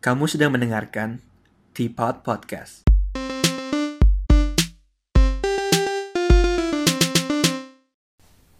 Kamu 0.00 0.24
sedang 0.24 0.56
mendengarkan 0.56 1.20
Teapot 1.76 2.24
Podcast. 2.24 2.88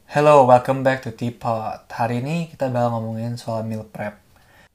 Hello, 0.04 0.44
welcome 0.44 0.84
back 0.84 1.00
to 1.00 1.16
Teapot. 1.16 1.88
Hari 1.88 2.20
ini 2.20 2.52
kita 2.52 2.68
bakal 2.68 2.92
ngomongin 2.92 3.40
soal 3.40 3.64
meal 3.64 3.88
prep. 3.88 4.20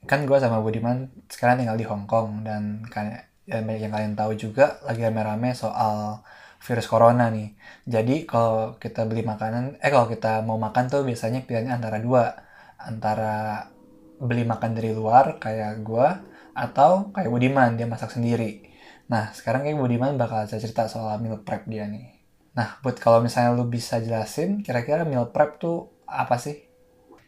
Kan 0.09 0.25
gue 0.25 0.41
sama 0.41 0.57
Budiman 0.57 1.13
sekarang 1.29 1.61
tinggal 1.61 1.77
di 1.77 1.85
Hong 1.85 2.09
Kong 2.09 2.41
dan 2.41 2.81
kayak 2.89 3.29
yang 3.45 3.69
yang 3.69 3.93
kalian 3.93 4.17
tahu 4.17 4.33
juga 4.33 4.81
lagi 4.89 5.05
rame-rame 5.05 5.53
soal 5.53 6.25
virus 6.65 6.89
corona 6.89 7.29
nih. 7.29 7.53
Jadi 7.85 8.25
kalau 8.25 8.81
kita 8.81 9.05
beli 9.05 9.21
makanan, 9.21 9.77
eh 9.85 9.93
kalau 9.93 10.09
kita 10.09 10.41
mau 10.41 10.57
makan 10.57 10.89
tuh 10.89 11.05
biasanya 11.05 11.45
pilihannya 11.45 11.77
antara 11.77 12.01
dua, 12.01 12.33
antara 12.81 13.69
beli 14.17 14.41
makan 14.49 14.73
dari 14.73 14.97
luar 14.97 15.37
kayak 15.37 15.85
gue 15.85 16.33
atau 16.55 17.11
kayak 17.11 17.27
Budiman 17.27 17.75
dia 17.75 17.83
masak 17.85 18.15
sendiri. 18.15 18.71
Nah 19.11 19.35
sekarang 19.35 19.67
kayak 19.67 19.75
Budiman 19.75 20.15
bakal 20.15 20.47
cerita 20.47 20.87
soal 20.87 21.19
meal 21.19 21.43
prep 21.43 21.67
dia 21.67 21.85
nih. 21.85 22.15
Nah 22.55 22.79
buat 22.79 22.95
kalau 22.97 23.19
misalnya 23.19 23.51
lu 23.51 23.67
bisa 23.67 23.99
jelasin 23.99 24.63
kira-kira 24.63 25.03
meal 25.03 25.27
prep 25.35 25.59
tuh 25.59 25.91
apa 26.07 26.39
sih? 26.39 26.63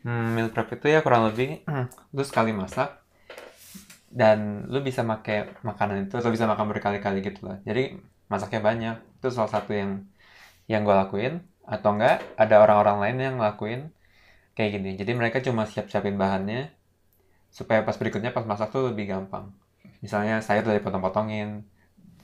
Hmm, 0.07 0.31
meal 0.31 0.47
prep 0.55 0.79
itu 0.79 0.87
ya 0.87 1.03
kurang 1.03 1.27
lebih 1.27 1.67
lu 2.15 2.23
sekali 2.23 2.55
masak 2.55 3.03
dan 4.07 4.63
lu 4.71 4.79
bisa 4.79 5.03
pakai 5.03 5.59
makanan 5.67 6.07
itu 6.07 6.15
lu 6.23 6.31
bisa 6.31 6.47
makan 6.47 6.71
berkali-kali 6.71 7.19
gitu 7.19 7.43
lah. 7.51 7.59
Jadi 7.67 7.99
masaknya 8.31 8.61
banyak. 8.63 8.95
Itu 9.19 9.27
salah 9.35 9.51
satu 9.51 9.75
yang 9.75 10.07
yang 10.71 10.87
gue 10.87 10.95
lakuin 10.95 11.43
atau 11.67 11.99
enggak 11.99 12.23
ada 12.39 12.63
orang-orang 12.63 12.97
lain 13.03 13.17
yang 13.19 13.33
ngelakuin 13.43 13.81
kayak 14.55 14.79
gini. 14.79 14.95
Jadi 14.95 15.11
mereka 15.11 15.43
cuma 15.43 15.67
siap-siapin 15.67 16.15
bahannya 16.15 16.76
supaya 17.57 17.81
pas 17.81 17.97
berikutnya 17.97 18.29
pas 18.29 18.45
masak 18.45 18.69
tuh 18.69 18.93
lebih 18.93 19.09
gampang. 19.09 19.49
Misalnya 19.97 20.45
sayur 20.45 20.61
udah 20.61 20.77
dipotong-potongin 20.77 21.65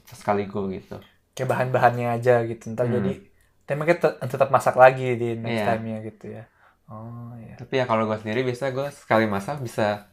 sekaligus 0.06 0.70
gitu. 0.72 0.98
Kayak 1.34 1.50
bahan-bahannya 1.50 2.08
aja 2.14 2.46
gitu. 2.46 2.70
Ntar 2.70 2.86
Hmm. 2.86 2.96
jadi 3.02 3.14
tapi 3.64 3.82
kita 3.88 4.20
tetap 4.22 4.52
masak 4.52 4.76
lagi 4.76 5.16
di 5.16 5.40
next 5.40 5.58
Iya. 5.58 5.66
time-nya 5.74 5.98
gitu 6.04 6.26
ya. 6.30 6.44
Oh 6.86 7.34
iya. 7.40 7.56
Tapi 7.58 7.74
ya 7.80 7.86
kalau 7.88 8.06
gue 8.06 8.18
sendiri 8.20 8.44
biasa 8.44 8.70
gue 8.70 8.88
sekali 8.94 9.26
masak 9.26 9.64
bisa 9.64 10.12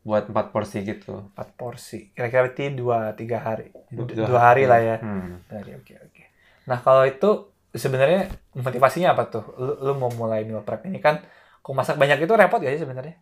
buat 0.00 0.28
empat 0.28 0.52
porsi 0.52 0.80
gitu. 0.80 1.32
4 1.32 1.48
porsi. 1.56 2.12
Kira-kira 2.12 2.46
berarti 2.46 2.64
2 2.72 3.12
3 3.12 3.38
hari. 3.40 3.72
Du- 3.90 4.06
Dua, 4.06 4.38
hari 4.38 4.68
lah 4.68 4.78
ya. 4.78 4.96
Hmm. 5.00 5.40
Dari 5.44 5.74
oke 5.74 5.92
oke. 5.98 6.22
Nah, 6.68 6.78
kalau 6.78 7.02
itu 7.02 7.30
sebenarnya 7.72 8.28
motivasinya 8.54 9.16
apa 9.16 9.26
tuh? 9.26 9.44
Lu, 9.58 9.72
lu 9.80 9.92
mau 9.96 10.12
mulai 10.12 10.44
meal 10.44 10.60
prep 10.62 10.84
ini 10.86 11.00
kan 11.00 11.24
kok 11.60 11.74
masak 11.74 11.96
banyak 11.96 12.20
itu 12.20 12.32
repot 12.32 12.60
gak 12.60 12.72
sih 12.72 12.84
sebenarnya? 12.84 13.16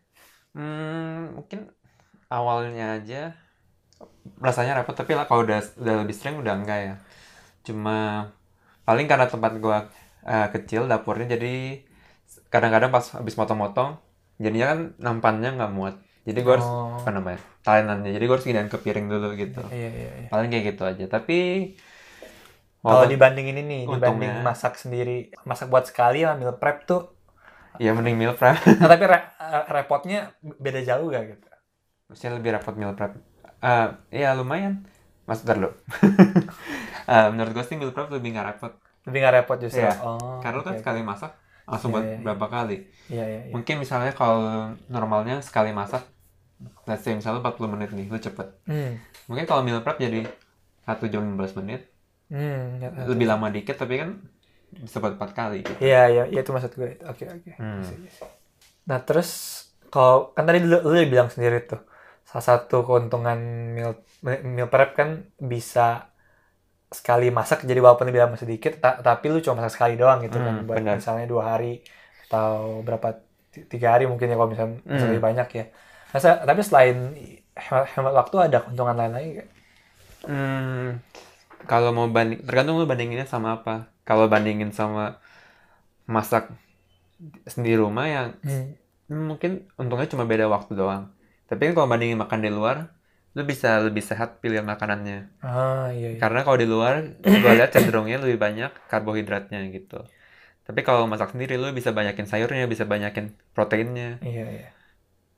Hmm, 0.59 1.39
mungkin 1.39 1.71
awalnya 2.29 2.99
aja 2.99 3.33
rasanya 4.39 4.79
repot 4.79 4.93
tapi 4.93 5.15
lah 5.15 5.25
kalau 5.25 5.43
udah 5.43 5.59
udah 5.79 5.95
lebih 6.03 6.15
sering 6.15 6.39
udah 6.39 6.55
enggak 6.59 6.79
ya. 6.83 6.95
Cuma 7.63 8.29
paling 8.83 9.07
karena 9.07 9.27
tempat 9.27 9.53
gua 9.59 9.87
eh, 10.23 10.49
kecil 10.51 10.91
dapurnya 10.91 11.39
jadi 11.39 11.83
kadang-kadang 12.51 12.91
pas 12.91 13.07
habis 13.15 13.35
motong-motong 13.35 13.97
jadinya 14.37 14.67
kan 14.75 14.81
nampannya 14.99 15.55
nggak 15.57 15.73
muat. 15.73 15.95
Jadi 16.27 16.39
gua 16.43 16.61
harus 16.61 16.69
Oh. 16.69 16.99
apa 16.99 17.11
namanya? 17.11 17.41
Talenannya. 17.63 18.11
Jadi 18.13 18.25
gua 18.27 18.35
harus 18.37 18.47
gedein 18.47 18.69
ke 18.69 18.79
piring 18.79 19.07
dulu 19.07 19.29
gitu. 19.35 19.63
Iya 19.71 19.91
iya 19.91 20.11
iya. 20.21 20.29
Paling 20.29 20.49
kayak 20.51 20.65
gitu 20.75 20.83
aja. 20.85 21.05
Tapi 21.07 21.39
Kalau 22.79 23.11
dibandingin 23.11 23.59
ini, 23.59 23.85
dibanding 23.85 24.31
untungnya- 24.31 24.47
masak 24.47 24.79
sendiri, 24.79 25.35
masak 25.43 25.67
buat 25.67 25.83
sekali 25.85 26.23
lah 26.23 26.35
meal 26.35 26.55
prep 26.55 26.87
tuh. 26.87 27.11
Ya 27.79 27.91
mending 27.95 28.17
meal 28.19 28.35
prep. 28.35 28.59
Nah, 28.81 28.89
tapi 28.91 29.05
re- 29.07 29.29
eh, 29.39 29.63
repotnya 29.71 30.19
beda 30.43 30.81
jauh 30.85 31.09
gak 31.09 31.25
gitu? 31.31 31.47
Maksudnya 32.09 32.33
lebih 32.39 32.51
repot 32.59 32.75
meal 32.75 32.93
prep. 32.93 33.13
Eh, 33.63 33.87
ya 34.13 34.35
lumayan. 34.35 34.85
Mas 35.25 35.43
ntar 35.43 35.57
dulu. 35.57 35.71
Eh, 37.09 37.29
menurut 37.33 37.57
gue 37.57 37.65
sih 37.65 37.81
meal 37.81 37.89
prep 37.97 38.13
lebih 38.13 38.37
nggak 38.37 38.47
repot. 38.53 38.73
Lebih 39.09 39.19
gak 39.25 39.35
repot 39.41 39.57
justru. 39.57 39.81
Iya. 39.81 39.97
Oh. 40.05 40.45
Karena 40.45 40.61
lu 40.61 40.65
kan 40.67 40.77
sekali 40.77 41.01
masak 41.01 41.33
langsung 41.65 41.89
Iya, 41.89 41.95
buat 41.97 42.05
iya, 42.05 42.13
iya. 42.13 42.21
berapa 42.21 42.47
kali. 42.53 42.77
oke. 42.77 43.09
Iya 43.09 43.25
iya 43.25 43.41
iya. 43.49 43.53
Mungkin 43.57 43.75
misalnya 43.81 44.13
kalau 44.13 44.41
normalnya 44.93 45.41
sekali 45.41 45.73
masak, 45.73 46.05
let's 46.85 47.01
say 47.01 47.17
misalnya 47.17 47.41
40 47.41 47.65
menit 47.73 47.89
nih, 47.97 48.13
lu 48.13 48.21
cepet. 48.21 48.45
Hmm. 48.69 49.01
Mungkin 49.25 49.45
kalau 49.49 49.65
meal 49.65 49.81
prep 49.81 49.97
jadi 49.97 50.29
1 50.85 51.05
jam 51.09 51.25
15 51.25 51.57
menit, 51.65 51.89
ya. 52.29 52.89
lebih 53.09 53.25
lama 53.29 53.49
dikit 53.49 53.77
tapi 53.77 54.01
kan 54.01 54.21
buat 54.77 55.15
4 55.17 55.31
kali 55.33 55.59
gitu. 55.65 55.79
Iya 55.81 56.03
iya, 56.13 56.23
iya 56.29 56.41
itu 56.45 56.51
maksud 56.53 56.73
gue. 56.77 57.01
Oke 57.09 57.25
oke. 57.27 57.51
Hmm. 57.57 57.81
Isi, 57.83 57.95
isi. 58.05 58.23
Nah 58.89 58.99
terus 59.05 59.29
kalau 59.89 60.33
kan 60.37 60.45
tadi 60.45 60.61
lu, 60.61 60.79
lu 60.85 60.97
bilang 61.09 61.33
sendiri 61.33 61.65
tuh 61.65 61.81
salah 62.29 62.45
satu 62.45 62.85
keuntungan 62.85 63.39
meal 63.73 63.93
meal 64.45 64.69
prep 64.69 64.93
kan 64.93 65.25
bisa 65.41 66.13
sekali 66.89 67.29
masak 67.29 67.69
jadi 67.69 67.81
walaupun 67.85 68.09
lebih 68.09 68.25
lama 68.25 68.37
sedikit 68.41 68.81
ta- 68.81 69.01
tapi 69.01 69.29
lu 69.29 69.45
cuma 69.45 69.61
masak 69.61 69.77
sekali 69.77 70.01
doang 70.01 70.25
gitu 70.25 70.41
kan 70.41 70.55
Hmm, 70.61 70.65
buat 70.65 70.81
benar. 70.81 70.97
misalnya 70.97 71.27
dua 71.29 71.57
hari 71.57 71.85
atau 72.29 72.81
berapa 72.81 73.09
ti- 73.53 73.65
tiga 73.69 73.97
hari 73.97 74.09
mungkin 74.09 74.29
ya 74.29 74.37
kalau 74.41 74.49
misalnya 74.49 74.81
masak 74.85 75.01
Hmm. 75.05 75.13
lebih 75.13 75.25
banyak 75.25 75.49
ya. 75.53 75.65
Nah, 76.09 76.21
sa- 76.21 76.41
tapi 76.45 76.61
selain 76.65 76.97
hemat, 77.53 77.85
hemat 77.93 78.13
waktu 78.17 78.37
ada 78.41 78.57
keuntungan 78.65 78.97
lain 78.97 79.13
lagi? 79.13 79.31
Hmm, 80.25 81.01
kalau 81.69 81.93
mau 81.93 82.09
banding, 82.09 82.41
tergantung 82.41 82.81
lu 82.81 82.89
bandinginnya 82.89 83.29
sama 83.29 83.61
apa. 83.61 83.93
Kalau 84.09 84.25
bandingin 84.33 84.73
sama 84.73 85.21
masak 86.09 86.49
sendiri 87.47 87.79
rumah 87.85 88.07
yang 88.09 88.29
Hmm. 88.45 88.75
Mungkin 89.09 89.65
untungnya 89.81 90.05
cuma 90.13 90.29
beda 90.29 90.53
waktu 90.53 90.77
doang. 90.77 91.09
Tapi 91.49 91.61
kan 91.69 91.73
kalau 91.73 91.89
bandingin 91.89 92.21
makan 92.21 92.45
di 92.45 92.53
luar, 92.53 92.93
lu 93.33 93.41
bisa 93.49 93.81
lebih 93.81 94.05
sehat 94.05 94.45
pilihan 94.45 94.69
makanannya. 94.69 95.33
Ah 95.41 95.89
iya 95.97 96.13
iya. 96.13 96.19
Karena 96.21 96.45
kalau 96.45 96.61
di 96.61 96.69
luar, 96.69 96.95
gue 97.25 97.53
lihat 97.57 97.73
cenderungnya 97.73 98.21
lebih 98.21 98.37
banyak 98.37 98.69
karbohidratnya 98.93 99.65
gitu. 99.73 100.05
Tapi 100.69 100.81
kalau 100.85 101.09
masak 101.09 101.33
sendiri, 101.33 101.57
lu 101.57 101.73
bisa 101.73 101.97
banyakin 101.97 102.29
sayurnya, 102.29 102.69
bisa 102.69 102.85
banyakin 102.85 103.33
proteinnya. 103.57 104.21
Iya 104.21 104.45
iya. 104.53 104.69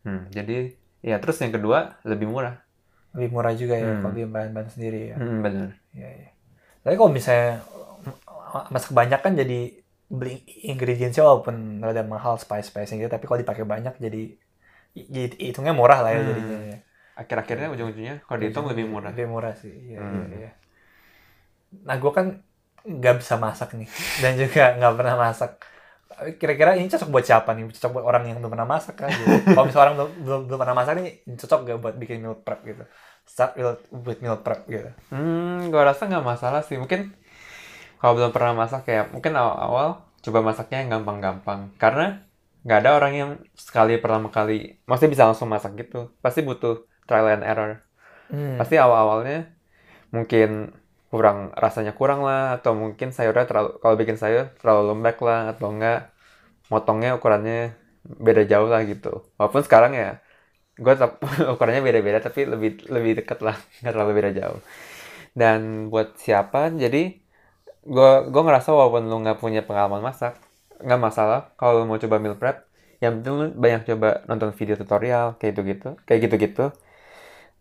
Hmm, 0.03 0.27
jadi 0.35 0.75
ya 1.07 1.23
terus 1.23 1.39
yang 1.39 1.55
kedua 1.55 2.03
lebih 2.03 2.27
murah. 2.27 2.59
Lebih 3.15 3.31
murah 3.31 3.55
juga 3.55 3.75
ya 3.79 3.87
Hmm. 3.87 4.03
kalau 4.03 4.13
beli 4.19 4.27
bahan-bahan 4.27 4.69
sendiri 4.75 5.15
ya. 5.15 5.17
Hmm, 5.19 5.47
bener. 5.47 5.69
Iya, 5.95 6.09
iya. 6.11 6.29
Tapi 6.83 6.95
kalau 6.99 7.13
misalnya 7.15 7.63
masak 8.75 8.93
banyak 8.93 9.21
kan 9.25 9.33
jadi 9.39 9.59
beli 10.11 10.43
ingredientsnya 10.67 11.23
walaupun 11.23 11.79
rada 11.85 12.03
mahal 12.03 12.35
spice-spice 12.35 12.99
gitu, 12.99 13.07
tapi 13.07 13.25
kalau 13.29 13.39
dipakai 13.39 13.63
banyak 13.63 13.95
jadi 14.03 14.23
hitungnya 15.39 15.71
murah 15.71 16.03
lah 16.03 16.11
ya 16.11 16.21
Hmm. 16.21 16.29
jadinya. 16.35 16.57
ya. 16.67 16.79
Akhir-akhirnya 17.21 17.69
ujung-ujungnya 17.75 18.15
kalau 18.27 18.39
dihitung 18.43 18.67
lebih 18.67 18.85
murah. 18.91 19.11
Lebih 19.13 19.27
murah 19.29 19.55
sih. 19.55 19.71
Iya, 19.71 19.99
iya, 19.99 20.03
Hmm. 20.03 20.27
iya. 20.41 20.51
Nah, 21.87 21.97
gue 22.03 22.13
kan 22.13 22.27
nggak 22.81 23.15
bisa 23.21 23.35
masak 23.37 23.77
nih 23.77 23.89
dan 24.25 24.33
juga 24.41 24.63
nggak 24.79 24.93
pernah 24.99 25.17
masak. 25.21 25.51
Kira-kira 26.37 26.77
ini 26.77 26.91
cocok 26.91 27.09
buat 27.09 27.25
siapa 27.25 27.55
nih? 27.57 27.71
Cocok 27.77 27.91
buat 27.97 28.05
orang 28.05 28.23
yang 28.29 28.37
belum 28.43 28.53
pernah 28.53 28.69
masak 28.69 28.95
kan? 28.99 29.09
Gitu. 29.09 29.31
Kalau 29.55 29.65
misalnya 29.65 29.85
orang 29.89 29.97
belum, 29.97 30.11
belum, 30.27 30.41
belum 30.51 30.59
pernah 30.61 30.77
masak 30.77 30.93
nih, 31.01 31.07
cocok 31.39 31.59
gak 31.65 31.79
buat 31.81 31.95
bikin 31.97 32.17
meal 32.21 32.37
prep 32.37 32.61
gitu? 32.67 32.83
Start 33.25 33.53
with 33.95 34.21
meal 34.21 34.37
prep 34.43 34.61
gitu. 34.67 34.91
Hmm, 35.15 35.71
gua 35.73 35.95
rasa 35.95 36.11
nggak 36.11 36.25
masalah 36.27 36.61
sih. 36.67 36.77
Mungkin 36.77 37.15
kalau 38.01 38.13
belum 38.17 38.33
pernah 38.37 38.53
masak 38.57 38.83
ya, 38.89 39.07
mungkin 39.13 39.33
awal-awal 39.37 39.89
coba 40.25 40.39
masaknya 40.49 40.77
yang 40.85 40.91
gampang-gampang. 41.01 41.61
Karena 41.77 42.25
nggak 42.65 42.79
ada 42.85 42.91
orang 42.99 43.13
yang 43.21 43.31
sekali 43.57 43.97
pertama 44.03 44.29
kali, 44.33 44.81
maksudnya 44.89 45.13
bisa 45.15 45.25
langsung 45.29 45.49
masak 45.53 45.73
gitu. 45.81 46.13
Pasti 46.25 46.41
butuh 46.45 46.85
trial 47.09 47.29
and 47.37 47.45
error. 47.45 47.71
Hmm. 48.33 48.57
Pasti 48.61 48.77
awal-awalnya 48.81 49.53
mungkin 50.15 50.75
kurang 51.13 51.53
rasanya 51.55 51.93
kurang 51.99 52.21
lah, 52.25 52.57
atau 52.59 52.73
mungkin 52.73 53.09
sayurnya 53.17 53.45
terlalu 53.51 53.71
kalau 53.83 53.97
bikin 54.01 54.17
sayur 54.21 54.45
terlalu 54.61 54.83
lembek 54.95 55.17
lah, 55.21 55.41
atau 55.53 55.69
enggak 55.73 55.99
motongnya 56.73 57.11
ukurannya 57.19 57.77
beda 58.27 58.43
jauh 58.49 58.69
lah 58.73 58.83
gitu. 58.89 59.29
Walaupun 59.39 59.63
sekarang 59.67 59.93
ya 59.97 60.09
gue 60.81 60.93
tetap 60.97 61.21
ukurannya 61.53 61.83
beda-beda 61.85 62.19
tapi 62.25 62.49
lebih 62.49 62.71
lebih 62.89 63.13
deket 63.23 63.39
lah 63.45 63.57
nggak 63.85 63.93
terlalu 63.93 64.13
beda 64.17 64.31
jauh 64.41 64.61
dan 65.37 65.89
buat 65.93 66.17
siapa 66.19 66.73
jadi 66.75 67.20
gue 67.85 68.11
gue 68.33 68.43
ngerasa 68.45 68.69
walaupun 68.77 69.09
lu 69.09 69.17
nggak 69.25 69.39
punya 69.41 69.61
pengalaman 69.65 70.05
masak 70.05 70.37
nggak 70.85 71.01
masalah 71.01 71.41
kalau 71.59 71.83
lu 71.83 71.85
mau 71.89 72.01
coba 72.01 72.17
meal 72.21 72.37
prep 72.37 72.65
yang 73.01 73.21
penting 73.21 73.35
lu 73.41 73.45
banyak 73.57 73.83
coba 73.89 74.09
nonton 74.29 74.53
video 74.57 74.77
tutorial 74.77 75.37
kayak 75.41 75.53
gitu 75.57 75.61
gitu 75.73 75.89
kayak 76.07 76.21
gitu 76.29 76.35
gitu 76.37 76.65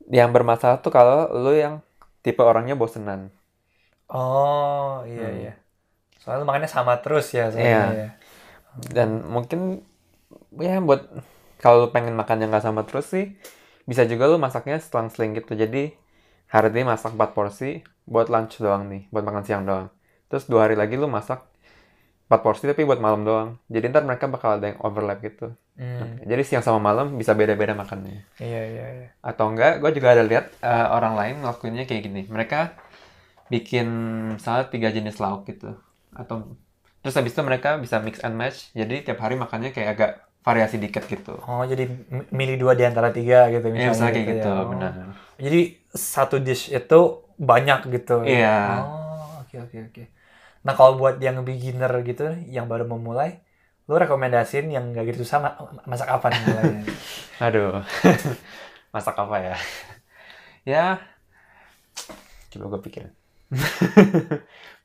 yang 0.09 0.29
bermasalah 0.33 0.81
tuh 0.81 0.91
kalau 0.93 1.29
lu 1.29 1.53
yang 1.55 1.81
tipe 2.25 2.41
orangnya 2.41 2.75
bosenan 2.75 3.29
Oh 4.09 5.05
iya 5.05 5.25
Hmm. 5.25 5.37
iya. 5.39 5.51
Soalnya 6.21 6.39
lu 6.43 6.47
makannya 6.49 6.71
sama 6.77 6.93
terus 7.03 7.27
ya 7.37 7.45
Iya. 7.57 7.77
soalnya 7.77 7.87
ya. 8.01 8.09
dan 8.95 9.09
mungkin 9.35 9.59
ya 10.59 10.79
buat 10.83 11.01
kalau 11.63 11.87
lu 11.87 11.89
pengen 11.95 12.15
makan 12.21 12.37
yang 12.43 12.49
nggak 12.53 12.65
sama 12.67 12.81
terus 12.87 13.07
sih 13.13 13.25
bisa 13.89 14.03
juga 14.11 14.25
lu 14.31 14.37
masaknya 14.41 14.77
selang-seling 14.81 15.31
gitu 15.39 15.53
jadi 15.57 15.93
hari 16.53 16.67
ini 16.75 16.83
masak 16.91 17.11
4 17.17 17.31
porsi 17.37 17.69
buat 18.09 18.27
lunch 18.33 18.61
doang 18.63 18.83
nih 18.91 19.03
buat 19.13 19.25
makan 19.27 19.43
siang 19.47 19.63
doang 19.69 19.87
terus 20.29 20.45
dua 20.45 20.69
hari 20.69 20.77
lagi 20.77 20.95
lu 20.95 21.09
masak 21.09 21.41
empat 22.29 22.41
porsi 22.45 22.69
tapi 22.69 22.85
buat 22.85 23.01
malam 23.01 23.25
doang. 23.25 23.49
Jadi 23.65 23.89
ntar 23.89 24.05
mereka 24.05 24.29
bakal 24.29 24.61
ada 24.61 24.69
yang 24.69 24.77
overlap 24.85 25.17
gitu. 25.25 25.49
Hmm. 25.73 26.21
Jadi 26.21 26.41
siang 26.45 26.61
sama 26.61 26.77
malam 26.77 27.17
bisa 27.17 27.33
beda-beda 27.33 27.73
makannya. 27.73 28.21
Iya 28.37 28.61
iya 28.69 28.85
iya. 28.93 29.07
Atau 29.25 29.49
enggak, 29.49 29.81
gue 29.81 29.89
juga 29.97 30.13
ada 30.13 30.21
lihat 30.21 30.53
eh, 30.61 30.87
orang 30.93 31.17
lain 31.17 31.35
ngelakuinnya 31.41 31.89
kayak 31.89 32.05
gini. 32.05 32.21
Mereka 32.29 32.77
bikin 33.49 33.87
misalnya 34.37 34.69
tiga 34.69 34.93
jenis 34.93 35.17
lauk 35.17 35.49
gitu. 35.49 35.73
Atau 36.13 36.53
terus 37.01 37.17
habis 37.17 37.33
itu 37.33 37.41
mereka 37.41 37.81
bisa 37.81 37.97
mix 37.97 38.21
and 38.21 38.37
match. 38.37 38.69
Jadi 38.77 39.01
tiap 39.01 39.17
hari 39.25 39.33
makannya 39.33 39.73
kayak 39.73 39.89
agak 39.97 40.11
variasi 40.45 40.77
dikit 40.77 41.09
gitu. 41.09 41.33
Oh 41.41 41.65
jadi 41.65 41.89
mi- 41.89 42.29
milih 42.29 42.61
dua 42.61 42.77
di 42.77 42.85
antara 42.85 43.09
tiga 43.09 43.49
gitu 43.49 43.73
Iya, 43.73 43.89
misalnya. 43.89 43.89
misalnya 43.89 44.13
kayak 44.13 44.27
gitu 44.27 44.37
gitu, 44.37 44.49
ya. 44.53 44.61
Oh. 44.61 44.67
benar. 44.69 44.91
Jadi 45.39 45.61
satu 45.89 46.35
dish 46.37 46.69
itu 46.69 46.99
banyak 47.41 47.79
gitu. 47.89 48.15
Iya. 48.21 48.57
Oh 48.85 49.41
oke 49.41 49.55
oke 49.65 49.77
oke. 49.89 50.03
Nah 50.65 50.73
kalau 50.75 50.99
buat 50.99 51.19
yang 51.23 51.41
beginner 51.47 51.91
gitu, 52.03 52.35
yang 52.47 52.67
baru 52.67 52.83
memulai, 52.87 53.39
lu 53.87 53.95
rekomendasiin 53.97 54.69
yang 54.69 54.91
gak 54.93 55.09
gitu 55.09 55.25
susah 55.25 55.39
ma- 55.41 55.57
masak 55.87 56.09
apa 56.11 56.27
nih 56.29 56.41
mulainya? 56.45 56.83
Aduh, 57.45 57.81
masak 58.95 59.15
apa 59.15 59.35
ya? 59.39 59.55
ya, 60.67 60.85
coba 62.53 62.65
gue 62.77 62.81
pikir. 62.85 63.03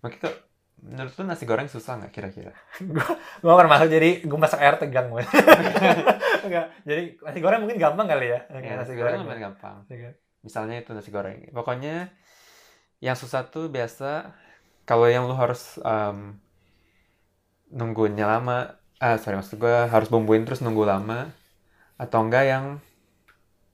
Mungkin 0.00 0.18
tuh, 0.22 0.34
menurut 0.88 1.12
lu 1.16 1.24
nasi 1.28 1.44
goreng 1.44 1.68
susah 1.68 2.00
nggak 2.00 2.12
kira-kira? 2.12 2.52
gue 3.40 3.50
akan 3.52 3.68
masuk 3.68 3.88
jadi 3.92 4.24
gue 4.24 4.38
masak 4.38 4.60
air 4.62 4.76
tegang 4.80 5.12
gue. 5.12 5.24
Enggak. 6.44 6.66
Jadi 6.84 7.02
nasi 7.20 7.38
goreng 7.40 7.60
mungkin 7.64 7.76
gampang 7.80 8.06
kali 8.08 8.32
ya. 8.32 8.40
Ya, 8.48 8.76
nasi 8.80 8.92
nasi 8.92 8.92
goreng 8.96 9.20
goreng. 9.20 9.20
lumayan 9.24 9.40
gampang. 9.52 9.76
Iya. 9.88 10.10
Misalnya 10.44 10.76
itu 10.80 10.90
nasi 10.92 11.10
goreng. 11.12 11.48
Pokoknya 11.52 12.12
yang 13.04 13.16
susah 13.16 13.48
tuh 13.48 13.68
biasa 13.68 14.32
kalau 14.88 15.06
yang 15.08 15.24
lu 15.28 15.34
harus 15.36 15.80
um, 15.82 16.36
nunggunya 17.72 18.24
lama. 18.28 18.78
Ah, 19.02 19.18
sorry 19.20 19.36
maksud 19.36 19.58
gue 19.60 19.76
harus 19.90 20.08
bumbuin 20.08 20.46
terus 20.46 20.62
nunggu 20.64 20.84
lama. 20.86 21.28
Atau 22.00 22.24
enggak 22.24 22.44
yang 22.48 22.64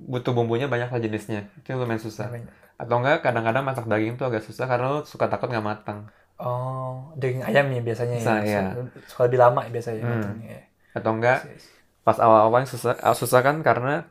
butuh 0.00 0.32
bumbunya 0.32 0.66
banyak 0.66 0.88
lah 0.88 1.00
jenisnya. 1.00 1.48
Itu 1.60 1.76
lumayan 1.76 2.00
susah. 2.00 2.32
Atau 2.80 2.96
enggak 3.00 3.20
kadang-kadang 3.20 3.62
masak 3.62 3.84
daging 3.86 4.16
tuh 4.16 4.26
agak 4.30 4.42
susah 4.44 4.64
karena 4.64 4.86
lu 4.96 5.00
suka 5.04 5.28
takut 5.28 5.52
nggak 5.52 5.66
matang. 5.66 6.08
Oh, 6.40 7.12
daging 7.20 7.44
ayam 7.44 7.68
ya 7.68 7.80
biasanya 7.84 8.16
Bisa, 8.16 8.34
ya. 8.40 8.44
iya. 8.48 8.62
Suka- 9.04 9.28
lebih 9.28 9.38
lama 9.44 9.60
ya 9.68 9.70
biasanya. 9.76 10.02
Hmm. 10.02 10.12
matangnya. 10.16 10.58
Atau 10.96 11.10
enggak 11.12 11.38
Yes, 11.44 11.52
yes. 11.60 11.64
pas 12.00 12.16
awal-awal 12.16 12.64
susah 12.64 12.96
ah, 13.04 13.12
susah 13.12 13.44
kan 13.44 13.60
karena 13.60 14.08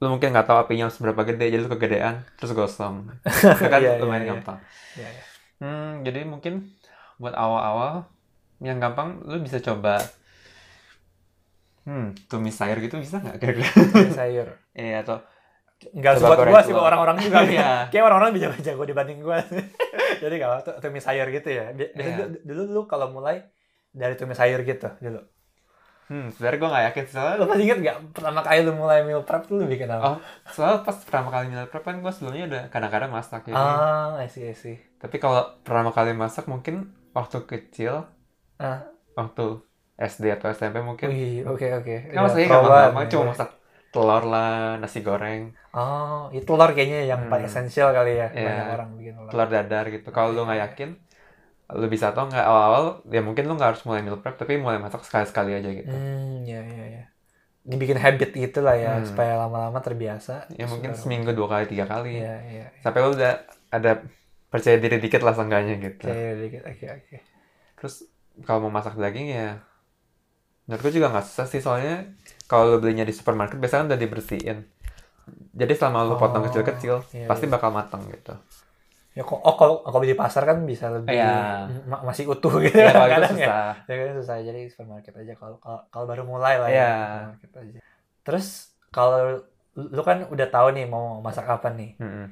lu 0.00 0.08
mungkin 0.14 0.30
nggak 0.32 0.46
tahu 0.48 0.58
apinya 0.64 0.86
seberapa 0.88 1.26
gede 1.28 1.50
jadi 1.52 1.58
lu 1.60 1.68
kegedean 1.74 2.22
terus 2.38 2.54
gosong 2.54 3.10
itu 3.58 3.66
kan 3.66 3.82
Iya, 3.82 3.98
iya, 3.98 4.00
lumayan 4.00 4.24
iya. 4.24 4.30
gampang 4.32 4.58
Iya, 4.96 5.08
iya. 5.10 5.22
Hmm, 5.60 6.06
jadi 6.06 6.20
mungkin 6.24 6.54
buat 7.18 7.34
awal-awal 7.34 8.06
yang 8.62 8.78
gampang 8.82 9.22
lu 9.26 9.38
bisa 9.42 9.58
coba 9.62 10.02
hmm 11.88 12.28
tumis 12.28 12.52
sayur 12.52 12.78
gitu 12.84 13.00
bisa 13.00 13.16
nggak 13.22 13.36
kira-kira 13.40 13.70
Tumis 13.72 14.12
sayur. 14.12 14.48
eh 14.76 14.92
atau 15.02 15.18
Enggak 15.94 16.18
Coba 16.18 16.26
buat 16.34 16.38
goreng 16.42 16.52
gua 16.52 16.60
sih 16.66 16.74
telur. 16.74 16.82
orang-orang 16.90 17.16
juga 17.22 17.38
Iya. 17.54 17.70
Kayak 17.94 18.04
orang-orang 18.10 18.30
bisa 18.34 18.46
jago 18.66 18.82
dibanding 18.82 19.18
gua. 19.22 19.38
Jadi 20.22 20.36
kalau 20.42 20.56
tuh 20.66 20.74
tumis 20.82 21.06
sayur 21.06 21.30
gitu 21.30 21.48
ya. 21.54 21.70
Bi- 21.70 21.94
Biasanya 21.94 22.18
Iya. 22.18 22.26
du- 22.34 22.42
dulu 22.50 22.62
lu 22.74 22.82
kalau 22.90 23.14
mulai 23.14 23.46
dari 23.94 24.18
tumis 24.18 24.34
sayur 24.34 24.66
gitu 24.66 24.90
dulu. 24.98 25.22
hmm 26.08 26.32
sebenarnya 26.32 26.58
gue 26.58 26.70
nggak 26.72 26.84
yakin 26.88 27.04
soalnya 27.12 27.36
Lu 27.36 27.44
masih 27.52 27.64
inget 27.68 27.78
gak 27.84 27.96
pertama 28.16 28.40
kali 28.40 28.58
lu 28.64 28.72
mulai 28.72 28.98
meal 29.04 29.20
prep 29.28 29.44
tuh 29.44 29.60
lu 29.60 29.68
bikin 29.68 29.92
apa? 29.92 30.02
oh 30.08 30.16
soalnya 30.48 30.80
pas 30.80 30.96
pertama 31.04 31.28
kali 31.28 31.44
meal 31.52 31.68
prep 31.68 31.84
kan 31.84 31.96
gue 32.00 32.12
sebelumnya 32.16 32.44
udah 32.48 32.62
kadang-kadang 32.72 33.10
masak 33.12 33.44
ya 33.46 33.54
Ah, 33.54 34.16
I 34.16 34.26
see, 34.26 34.48
I 34.48 34.56
see. 34.56 34.76
Tapi 35.02 35.16
kalau 35.22 35.40
pertama 35.66 35.90
kali 35.96 36.10
masak 36.22 36.44
mungkin 36.52 36.74
waktu 37.16 37.38
kecil 37.50 37.94
Ah, 38.58 38.82
waktu 39.18 39.42
SD 39.98 40.24
atau 40.30 40.46
SMP 40.54 40.78
mungkin 40.88 41.08
oke 41.50 41.66
oke. 41.78 41.94
Kan 42.06 42.10
Udah 42.12 42.22
masaknya 42.24 42.46
pro 42.50 42.58
gampang-gampang, 42.62 42.94
banget. 42.94 43.12
cuma 43.12 43.24
masak 43.32 43.48
telur 43.92 44.22
lah, 44.32 44.52
nasi 44.82 44.98
goreng, 45.06 45.42
Oh, 45.74 46.28
itu 46.36 46.44
telur 46.48 46.70
kayaknya 46.76 46.98
yang 47.10 47.20
Hmm. 47.22 47.30
paling 47.32 47.46
esensial 47.50 47.88
kali 47.96 48.10
ya. 48.20 48.26
Iya. 48.32 48.46
Banyak 48.46 48.66
orang 48.76 48.88
bikin 48.98 49.12
telur. 49.16 49.30
telur 49.32 49.48
dadar 49.54 49.84
gitu. 49.94 50.08
Kalau 50.16 50.28
lu 50.34 50.40
nggak 50.46 50.60
yakin, 50.64 50.88
lu 51.80 51.86
bisa 51.94 52.06
atau 52.12 52.22
nggak 52.30 52.44
awal-awal, 52.50 52.84
ya 53.16 53.20
mungkin 53.26 53.44
lu 53.48 53.52
nggak 53.58 53.70
harus 53.70 53.82
mulai 53.88 54.00
meal 54.04 54.18
prep, 54.22 54.34
tapi 54.40 54.52
mulai 54.64 54.78
masak 54.84 55.00
sekali-sekali 55.08 55.50
aja 55.58 55.70
gitu. 55.80 55.92
Hmm, 55.92 56.44
ya 56.48 56.60
ya 56.64 56.84
ya. 56.96 57.02
Dibikin 57.68 57.98
habit 58.00 58.30
gitu 58.32 58.58
lah 58.66 58.76
ya, 58.84 58.90
Hmm. 58.98 59.08
supaya 59.10 59.32
lama-lama 59.42 59.78
terbiasa. 59.84 60.48
Ya 60.60 60.64
mungkin 60.72 60.92
seminggu 60.96 61.30
dua 61.38 61.48
kali, 61.52 61.64
tiga 61.72 61.84
kali. 61.84 62.08
Iya, 62.20 62.34
iya. 62.52 62.64
Sampai 62.84 62.98
lu 63.04 63.10
udah 63.18 63.32
ada 63.76 63.90
percaya 64.48 64.76
diri 64.80 64.96
dikit 64.98 65.20
lah 65.24 65.34
seenggaknya 65.36 65.74
gitu. 65.80 66.08
Oke, 66.08 66.26
dikit. 66.40 66.62
Oke, 66.64 66.86
oke. 66.88 67.16
Terus 67.78 67.94
kalau 68.46 68.68
mau 68.68 68.72
masak 68.72 68.96
daging 68.96 69.28
ya, 69.30 69.60
menurutku 70.68 70.88
juga 70.92 71.08
nggak 71.12 71.26
susah 71.26 71.46
sih, 71.48 71.60
soalnya 71.64 72.12
kalau 72.50 72.76
lu 72.76 72.76
belinya 72.82 73.04
di 73.08 73.14
supermarket 73.16 73.56
biasanya 73.56 73.80
kan 73.84 73.88
udah 73.94 74.00
dibersihin. 74.00 74.58
Jadi 75.52 75.72
selama 75.76 76.08
lu 76.08 76.14
potong 76.16 76.44
Oh, 76.44 76.46
kecil-kecil, 76.48 76.94
iya, 77.12 77.26
pasti 77.28 77.44
iya. 77.48 77.52
bakal 77.52 77.70
matang 77.72 78.02
gitu. 78.08 78.32
Ya 79.16 79.26
kok 79.26 79.40
oh 79.42 79.54
kalau 79.58 79.82
kalau 79.82 80.06
di 80.06 80.14
pasar 80.14 80.46
kan 80.46 80.62
bisa 80.62 80.94
lebih 80.94 81.10
Iya. 81.18 81.66
ma- 81.90 82.04
masih 82.06 82.30
utuh 82.30 82.54
gitu 82.62 82.78
Ya, 82.86 82.94
kalau 82.94 83.08
itu 83.10 83.14
kadang 83.18 83.34
ya. 83.34 83.46
susah. 83.50 83.64
Ya 83.90 83.94
kan 83.98 84.08
susah 84.22 84.36
jadi 84.46 84.60
supermarket 84.70 85.14
aja 85.18 85.34
kalau 85.34 85.56
kalau, 85.58 85.80
kalau 85.90 86.06
baru 86.06 86.22
mulai 86.22 86.54
lah 86.60 86.68
Iya. 86.70 86.90
ya. 87.42 87.58
Aja. 87.58 87.80
Terus 88.22 88.46
kalau 88.94 89.42
lu 89.74 90.02
kan 90.06 90.24
udah 90.30 90.48
tahu 90.48 90.66
nih 90.76 90.86
mau 90.86 91.18
masak 91.18 91.50
apa 91.50 91.68
nih. 91.74 91.98
Mm-mm. 91.98 92.26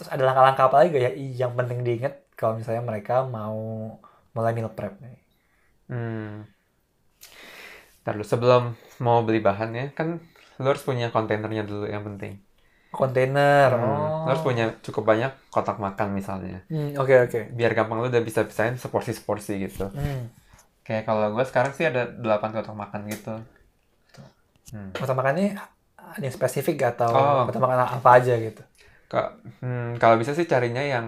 Terus 0.00 0.08
ada 0.08 0.22
langkah-langkah 0.24 0.64
apa 0.72 0.76
lagi 0.80 0.88
gak 0.96 1.02
ya 1.04 1.12
yang 1.44 1.52
penting 1.52 1.84
diingat 1.84 2.24
kalau 2.32 2.56
misalnya 2.56 2.80
mereka 2.80 3.20
mau 3.28 3.60
mulai 4.32 4.56
meal 4.56 4.72
prep 4.72 4.96
nih. 4.96 5.20
Hmm. 5.92 6.48
Dulu, 8.00 8.24
sebelum 8.24 8.72
mau 8.98 9.20
beli 9.20 9.44
bahannya, 9.44 9.92
kan 9.92 10.18
lu 10.56 10.66
harus 10.66 10.80
punya 10.80 11.12
kontainernya 11.12 11.68
dulu 11.68 11.84
yang 11.84 12.00
penting. 12.02 12.40
Kontainer. 12.90 13.70
Hmm, 13.70 13.84
Oh. 13.84 14.24
Lu 14.24 14.28
harus 14.34 14.42
punya 14.42 14.72
cukup 14.80 15.04
banyak 15.04 15.30
kotak 15.52 15.76
makan 15.76 16.16
misalnya. 16.16 16.64
Hmm, 16.66 16.96
oke 16.96 17.28
oke. 17.28 17.40
Biar 17.54 17.76
gampang 17.76 18.00
lu 18.00 18.08
udah 18.08 18.24
bisa 18.24 18.42
pisahin 18.42 18.80
seporsi-seporsi 18.80 19.52
gitu. 19.62 19.92
Hmm. 19.92 20.32
Kayak 20.82 21.06
kalau 21.06 21.28
gue 21.36 21.44
sekarang 21.44 21.76
sih 21.76 21.86
ada 21.86 22.08
8 22.08 22.50
kotak 22.50 22.74
makan 22.74 23.00
gitu. 23.12 23.34
Hmm. 24.72 24.90
Kotak 24.96 25.14
makannya 25.14 25.60
ada 26.00 26.24
yang 26.24 26.34
spesifik 26.34 26.96
atau 26.96 27.12
Oh. 27.12 27.44
kotak 27.46 27.62
makan 27.62 28.00
apa 28.00 28.10
aja 28.16 28.34
gitu. 28.40 28.64
Hmm, 29.10 29.98
kalau 30.00 30.16
bisa 30.20 30.32
sih 30.38 30.46
carinya 30.46 30.82
yang 30.82 31.06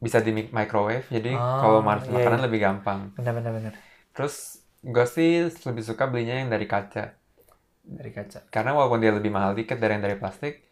bisa 0.00 0.18
di 0.24 0.32
mic- 0.32 0.52
microwave, 0.54 1.04
jadi 1.12 1.36
Oh, 1.36 1.60
kalau 1.60 1.80
masak 1.84 2.08
iya, 2.08 2.16
makanan 2.16 2.40
iya. 2.40 2.46
lebih 2.48 2.60
gampang. 2.64 3.00
Benar 3.16 3.32
benar 3.36 3.52
benar. 3.58 3.72
Terus 4.16 4.34
gue 4.80 5.06
sih 5.06 5.30
lebih 5.68 5.84
suka 5.84 6.04
belinya 6.08 6.36
yang 6.40 6.48
dari 6.48 6.66
kaca. 6.66 7.04
Dari 7.84 8.10
kaca. 8.12 8.38
Karena 8.48 8.70
walaupun 8.76 9.00
dia 9.02 9.12
lebih 9.12 9.32
mahal 9.32 9.52
dikit 9.56 9.76
dari 9.76 9.92
yang 9.98 10.04
dari 10.04 10.16
plastik, 10.16 10.64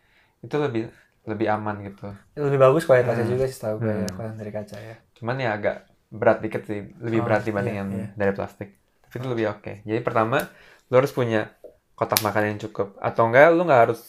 itu 0.44 0.56
lebih 0.56 0.88
lebih 1.28 1.46
aman 1.52 1.76
gitu. 1.84 2.08
Itu 2.32 2.40
lebih 2.48 2.60
bagus 2.64 2.82
kualitasnya 2.88 3.24
Hmm. 3.28 3.32
juga 3.36 3.44
sih 3.50 3.56
setahu 3.60 3.76
gue 3.84 3.92
ya 3.92 4.08
Hmm. 4.08 4.28
yang 4.32 4.36
dari 4.40 4.52
kaca 4.54 4.76
ya. 4.80 4.96
Cuman 5.20 5.36
ya 5.44 5.50
agak 5.56 5.76
berat 6.08 6.38
dikit 6.40 6.62
sih, 6.64 6.80
lebih 7.04 7.20
Oh, 7.20 7.26
berat 7.26 7.42
dibanding 7.44 7.76
iya, 7.76 7.80
yang 7.84 7.90
iya. 7.92 8.06
dari 8.16 8.32
plastik. 8.32 8.68
Tapi 9.04 9.14
itu 9.20 9.28
lebih 9.28 9.46
oke. 9.52 9.72
Jadi 9.84 10.00
pertama, 10.00 10.38
lu 10.88 10.94
harus 10.96 11.12
punya 11.12 11.52
kotak 11.98 12.20
makan 12.24 12.42
yang 12.54 12.58
cukup. 12.64 12.96
Atau 13.02 13.28
enggak, 13.28 13.52
lu 13.52 13.62
nggak 13.68 13.80
harus 13.88 14.00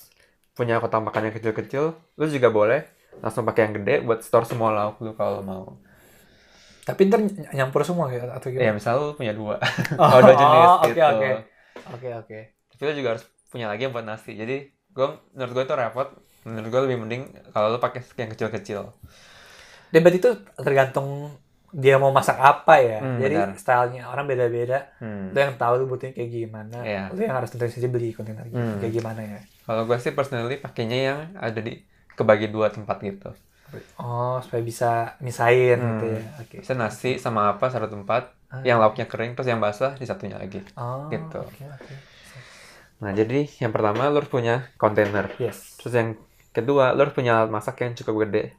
punya 0.60 0.76
kotak 0.84 1.02
makan 1.08 1.22
yang 1.32 1.36
kecil-kecil. 1.38 1.84
Lu 2.20 2.26
juga 2.36 2.50
boleh 2.60 2.82
langsung 3.24 3.44
pakai 3.48 3.62
yang 3.68 3.74
gede 3.82 3.94
buat 4.08 4.20
store 4.28 4.46
semua 4.52 4.70
lauk 4.78 4.96
lu 5.06 5.12
kalau 5.20 5.40
mau. 5.50 5.66
Tapi 6.88 7.02
ntar 7.08 7.20
ny- 7.22 7.52
nyampur 7.58 7.82
semua 7.88 8.06
gitu 8.14 8.26
atau 8.38 8.48
Ya 8.60 8.70
gimana? 8.70 8.76
misal 8.76 8.94
lu 9.00 9.08
punya 9.16 9.32
dua, 9.40 9.56
Oh, 10.02 10.20
dua 10.26 10.36
jenis 10.36 10.72
oke, 10.86 11.00
gitu. 11.00 11.12
oke. 11.12 11.30
Oke 11.94 12.08
oke. 12.22 12.40
Tapi 12.74 12.82
lu 12.90 12.94
juga 13.04 13.10
harus 13.18 13.26
punya 13.52 13.66
lagi 13.70 13.82
yang 13.86 13.94
buat 13.96 14.06
nasi. 14.06 14.32
Jadi 14.38 14.56
gua 14.96 15.08
menurut 15.36 15.52
gue 15.56 15.64
itu 15.68 15.76
repot. 15.78 16.08
Menurut 16.48 16.68
gue 16.72 16.82
lebih 16.88 16.98
mending 17.04 17.22
kalau 17.54 17.68
lu 17.76 17.80
pakai 17.84 18.02
yang 18.18 18.30
kecil-kecil. 18.34 18.82
Debat 19.90 20.14
itu 20.14 20.30
tergantung 20.58 21.34
dia 21.72 21.96
mau 21.96 22.10
masak 22.10 22.36
apa 22.36 22.78
ya. 22.78 22.98
Hmm, 22.98 23.18
Jadi 23.18 23.36
benar. 23.36 23.54
stylenya 23.56 24.04
orang 24.06 24.26
beda-beda. 24.26 24.80
Hmm. 24.98 25.30
Lu 25.30 25.38
yang 25.38 25.54
tahu 25.56 25.74
lu 25.78 25.86
butuhnya 25.86 26.14
kayak 26.14 26.30
gimana. 26.30 26.78
Iya. 26.80 27.04
Lu 27.10 27.20
yang 27.20 27.36
harus 27.36 27.50
tentuin 27.50 27.70
sendiri 27.70 27.90
beli 27.90 28.10
kontainer 28.12 28.46
Hmm. 28.46 28.78
kayak 28.78 28.94
gimana 28.94 29.22
ya. 29.22 29.40
Kalau 29.64 29.84
gue 29.84 29.98
sih 29.98 30.12
personally 30.12 30.58
pakainya 30.58 30.98
yang 30.98 31.20
ada 31.36 31.60
di 31.60 31.78
kebagi 32.12 32.48
dua 32.48 32.68
tempat 32.68 32.98
gitu. 33.00 33.30
Oh, 33.96 34.42
supaya 34.42 34.60
bisa 34.60 34.92
misain 35.20 35.78
Hmm. 35.78 35.90
gitu 35.96 36.06
ya. 36.10 36.22
Oke. 36.40 36.56
Bisa 36.60 36.74
nasi 36.74 37.16
sama 37.16 37.52
apa 37.52 37.70
satu 37.70 37.86
tempat, 37.86 38.34
Ah. 38.50 38.66
yang 38.66 38.78
lauknya 38.78 39.06
kering 39.06 39.34
terus 39.34 39.46
yang 39.46 39.62
basah 39.62 39.94
di 39.94 40.04
satunya 40.04 40.36
lagi. 40.36 40.58
Oh, 40.74 41.06
gitu. 41.08 41.38
Oke, 41.38 41.64
oke. 41.64 41.94
Nah, 43.00 43.14
jadi 43.14 43.46
yang 43.56 43.70
pertama 43.70 44.10
lu 44.10 44.18
harus 44.18 44.28
punya 44.28 44.68
kontainer. 44.76 45.30
Yes. 45.38 45.78
Terus 45.78 45.94
yang 45.94 46.10
kedua, 46.50 46.92
lu 46.92 47.00
harus 47.00 47.14
punya 47.14 47.38
alat 47.38 47.48
masak 47.48 47.78
yang 47.80 47.94
cukup 47.94 48.26
gede. 48.26 48.58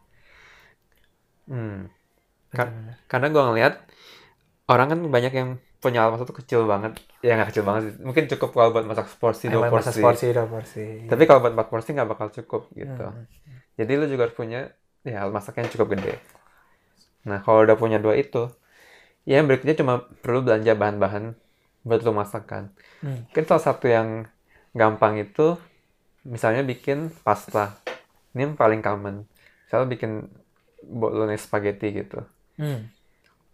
Hmm. 1.45 1.91
Ka- 2.51 2.75
karena 3.07 3.27
gua 3.31 3.51
ngeliat 3.51 3.75
orang 4.71 4.87
kan 4.91 4.99
banyak 5.07 5.33
yang 5.35 5.51
punya 5.81 6.05
alat 6.05 6.21
masak 6.21 6.27
tuh 6.31 6.39
kecil 6.45 6.61
banget. 6.69 7.01
Ya 7.25 7.41
nggak 7.41 7.57
kecil 7.57 7.65
banget 7.65 7.83
sih. 7.89 7.93
Mungkin 8.05 8.25
cukup 8.37 8.53
kalau 8.53 8.71
buat 8.71 8.85
masak 8.85 9.09
seporsi, 9.09 9.49
dua 9.49 9.67
Emang 9.67 9.81
masak 9.81 9.97
porsi. 9.97 10.05
porsi, 10.05 10.27
dua 10.37 10.47
porsi. 10.47 10.85
Tapi 11.09 11.23
kalau 11.25 11.41
buat 11.41 11.57
empat 11.57 11.69
porsi 11.73 11.89
nggak 11.97 12.09
bakal 12.13 12.29
cukup 12.29 12.69
gitu. 12.77 13.07
Hmm. 13.09 13.25
Jadi 13.81 13.93
lu 13.97 14.05
juga 14.07 14.29
harus 14.29 14.37
punya 14.37 14.69
ya 15.01 15.25
alat 15.25 15.33
masak 15.33 15.57
yang 15.57 15.73
cukup 15.73 15.97
gede. 15.97 16.21
Nah, 17.25 17.41
kalau 17.41 17.65
udah 17.65 17.77
punya 17.81 17.97
dua 17.97 18.17
itu, 18.17 18.53
ya 19.25 19.41
berikutnya 19.41 19.77
cuma 19.77 20.05
perlu 20.21 20.45
belanja 20.45 20.73
bahan-bahan 20.77 21.33
buat 21.85 22.01
lo 22.05 22.13
masak 22.13 22.45
kan. 22.45 22.73
Hmm. 23.01 23.25
Mungkin 23.33 23.45
salah 23.49 23.65
satu 23.73 23.89
yang 23.89 24.29
gampang 24.77 25.17
itu 25.17 25.57
misalnya 26.29 26.61
bikin 26.61 27.09
pasta. 27.25 27.81
Ini 28.37 28.53
yang 28.53 28.55
paling 28.55 28.85
common. 28.85 29.25
Misalnya 29.65 29.89
bikin 29.89 30.13
bolognese 30.85 31.49
spaghetti 31.49 32.05
gitu. 32.05 32.21
Hmm. 32.61 32.93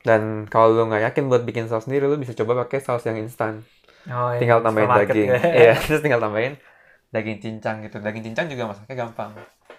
Dan 0.06 0.46
kalau 0.46 0.70
lo 0.70 0.82
nggak 0.86 1.02
yakin 1.10 1.24
buat 1.30 1.42
bikin 1.48 1.66
saus 1.66 1.84
sendiri, 1.86 2.06
lo 2.06 2.16
bisa 2.22 2.34
coba 2.38 2.52
pakai 2.66 2.78
saus 2.78 3.02
yang 3.08 3.18
instan. 3.18 3.66
Oh, 4.10 4.30
iya. 4.30 4.38
Tinggal 4.40 4.58
tambahin 4.66 4.90
daging. 4.94 5.28
ya. 5.34 5.38
Iya, 5.60 5.72
terus 5.86 6.00
tinggal 6.04 6.22
tambahin 6.22 6.54
daging 7.14 7.38
cincang 7.44 7.76
gitu. 7.86 7.96
Daging 8.04 8.24
cincang 8.32 8.46
juga 8.52 8.64
masaknya 8.70 8.96
gampang. 9.06 9.32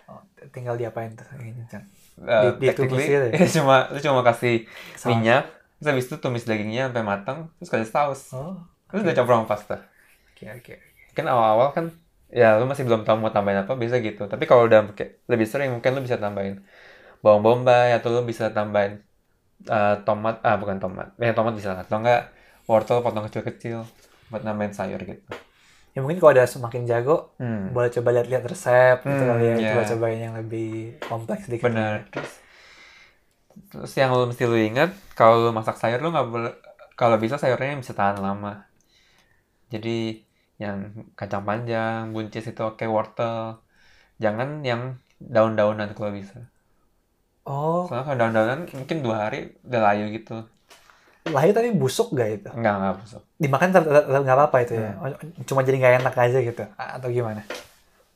Oh, 0.07 0.21
tinggal 0.55 0.75
diapain 0.79 1.11
tuh 1.19 1.27
ini 1.43 1.63
Chan? 1.67 1.83
Uh, 2.17 2.55
Di- 2.59 2.71
ditumis 2.71 3.03
gitu 3.05 3.25
ya? 3.29 3.35
cuma 3.55 3.75
lu 3.93 3.99
cuma 4.01 4.21
kasih 4.25 4.53
Saus. 4.95 5.11
minyak, 5.13 5.43
terus 5.77 5.87
habis 5.91 6.05
itu 6.09 6.15
tumis 6.23 6.43
dagingnya 6.49 6.89
sampai 6.89 7.03
matang, 7.05 7.39
terus 7.61 7.69
kasih 7.73 7.89
saus. 7.93 8.21
Oh, 8.33 8.55
Terus 8.89 9.01
udah 9.05 9.15
campur 9.15 9.33
sama 9.37 9.47
pasta. 9.51 9.75
oke 10.33 10.45
oke. 10.57 10.75
Kan 11.15 11.25
awal-awal 11.31 11.69
kan 11.75 11.85
ya 12.39 12.45
lu 12.59 12.65
masih 12.69 12.83
belum 12.87 13.01
tahu 13.07 13.17
mau 13.21 13.31
tambahin 13.35 13.59
apa, 13.63 13.73
bisa 13.83 13.95
gitu. 14.07 14.21
Tapi 14.31 14.43
kalau 14.49 14.63
udah 14.67 14.79
lebih 15.31 15.47
sering 15.51 15.69
mungkin 15.75 15.91
lu 15.95 16.01
bisa 16.05 16.17
tambahin 16.23 16.55
bawang 17.23 17.41
bombay 17.45 17.87
atau 17.97 18.09
lu 18.15 18.21
bisa 18.31 18.45
tambahin 18.57 18.93
uh, 19.65 19.97
tomat, 20.05 20.37
ah 20.45 20.55
bukan 20.61 20.77
tomat. 20.77 21.13
Ya 21.17 21.33
tomat 21.33 21.57
bisa 21.57 21.73
lah. 21.73 21.81
Atau 21.81 21.97
enggak 22.01 22.29
wortel 22.69 23.01
potong 23.01 23.25
kecil-kecil 23.25 23.81
buat 24.29 24.43
nambahin 24.43 24.75
sayur 24.75 25.01
gitu. 25.01 25.23
Ya 25.95 26.05
mungkin 26.05 26.21
kalau 26.21 26.37
udah 26.37 26.45
semakin 26.45 26.85
jago, 26.85 27.33
Hmm. 27.41 27.73
boleh 27.73 27.89
coba 27.89 28.13
lihat-lihat 28.13 28.45
resep 28.45 28.97
gitu 29.01 29.23
Hmm, 29.23 29.29
kali 29.33 29.45
ya. 29.49 29.55
iya. 29.57 29.69
Coba 29.73 29.83
cobain 29.89 30.19
yang 30.21 30.35
lebih 30.37 31.01
kompleks 31.01 31.49
sedikit. 31.49 31.73
Bener. 31.73 32.05
Terus, 32.13 32.33
terus 33.73 33.93
yang 33.97 34.13
lu 34.13 34.29
mesti 34.29 34.43
lu 34.45 34.57
ingat, 34.61 34.93
kalau 35.17 35.49
lu 35.49 35.49
masak 35.49 35.81
sayur 35.81 35.97
lu 35.97 36.13
nggak 36.13 36.27
boleh, 36.29 36.53
kalau 36.93 37.17
bisa 37.17 37.41
sayurnya 37.41 37.73
bisa 37.81 37.97
tahan 37.97 38.21
lama. 38.21 38.69
Jadi 39.73 40.21
yang 40.61 41.09
kacang 41.17 41.43
panjang, 41.45 42.13
buncis 42.13 42.45
itu 42.45 42.61
oke, 42.61 42.85
wortel. 42.85 43.57
Jangan 44.21 44.61
yang 44.61 44.97
daun-daunan 45.17 45.93
kalau 45.97 46.13
bisa. 46.13 46.45
Oh, 47.47 47.87
Soalnya 47.87 48.03
kalau 48.03 48.17
daun-daunan 48.19 48.59
mungkin 48.75 48.97
dua 48.99 49.15
hari 49.27 49.39
udah 49.63 49.81
layu 49.87 50.05
gitu. 50.11 50.35
lahir 51.27 51.51
tapi 51.51 51.75
busuk 51.75 52.15
gak 52.15 52.29
itu? 52.39 52.49
Enggak, 52.55 52.73
enggak 52.79 52.93
busuk. 53.03 53.21
Dimakan 53.35 53.69
tetap 53.75 53.83
nggak 54.23 54.37
apa-apa 54.39 54.57
itu 54.63 54.73
ya. 54.79 54.91
Hmm. 54.95 55.43
Cuma 55.43 55.59
jadi 55.67 55.77
nggak 55.79 55.93
enak 56.03 56.15
aja 56.15 56.39
gitu. 56.39 56.63
Atau 56.79 57.09
gimana? 57.11 57.43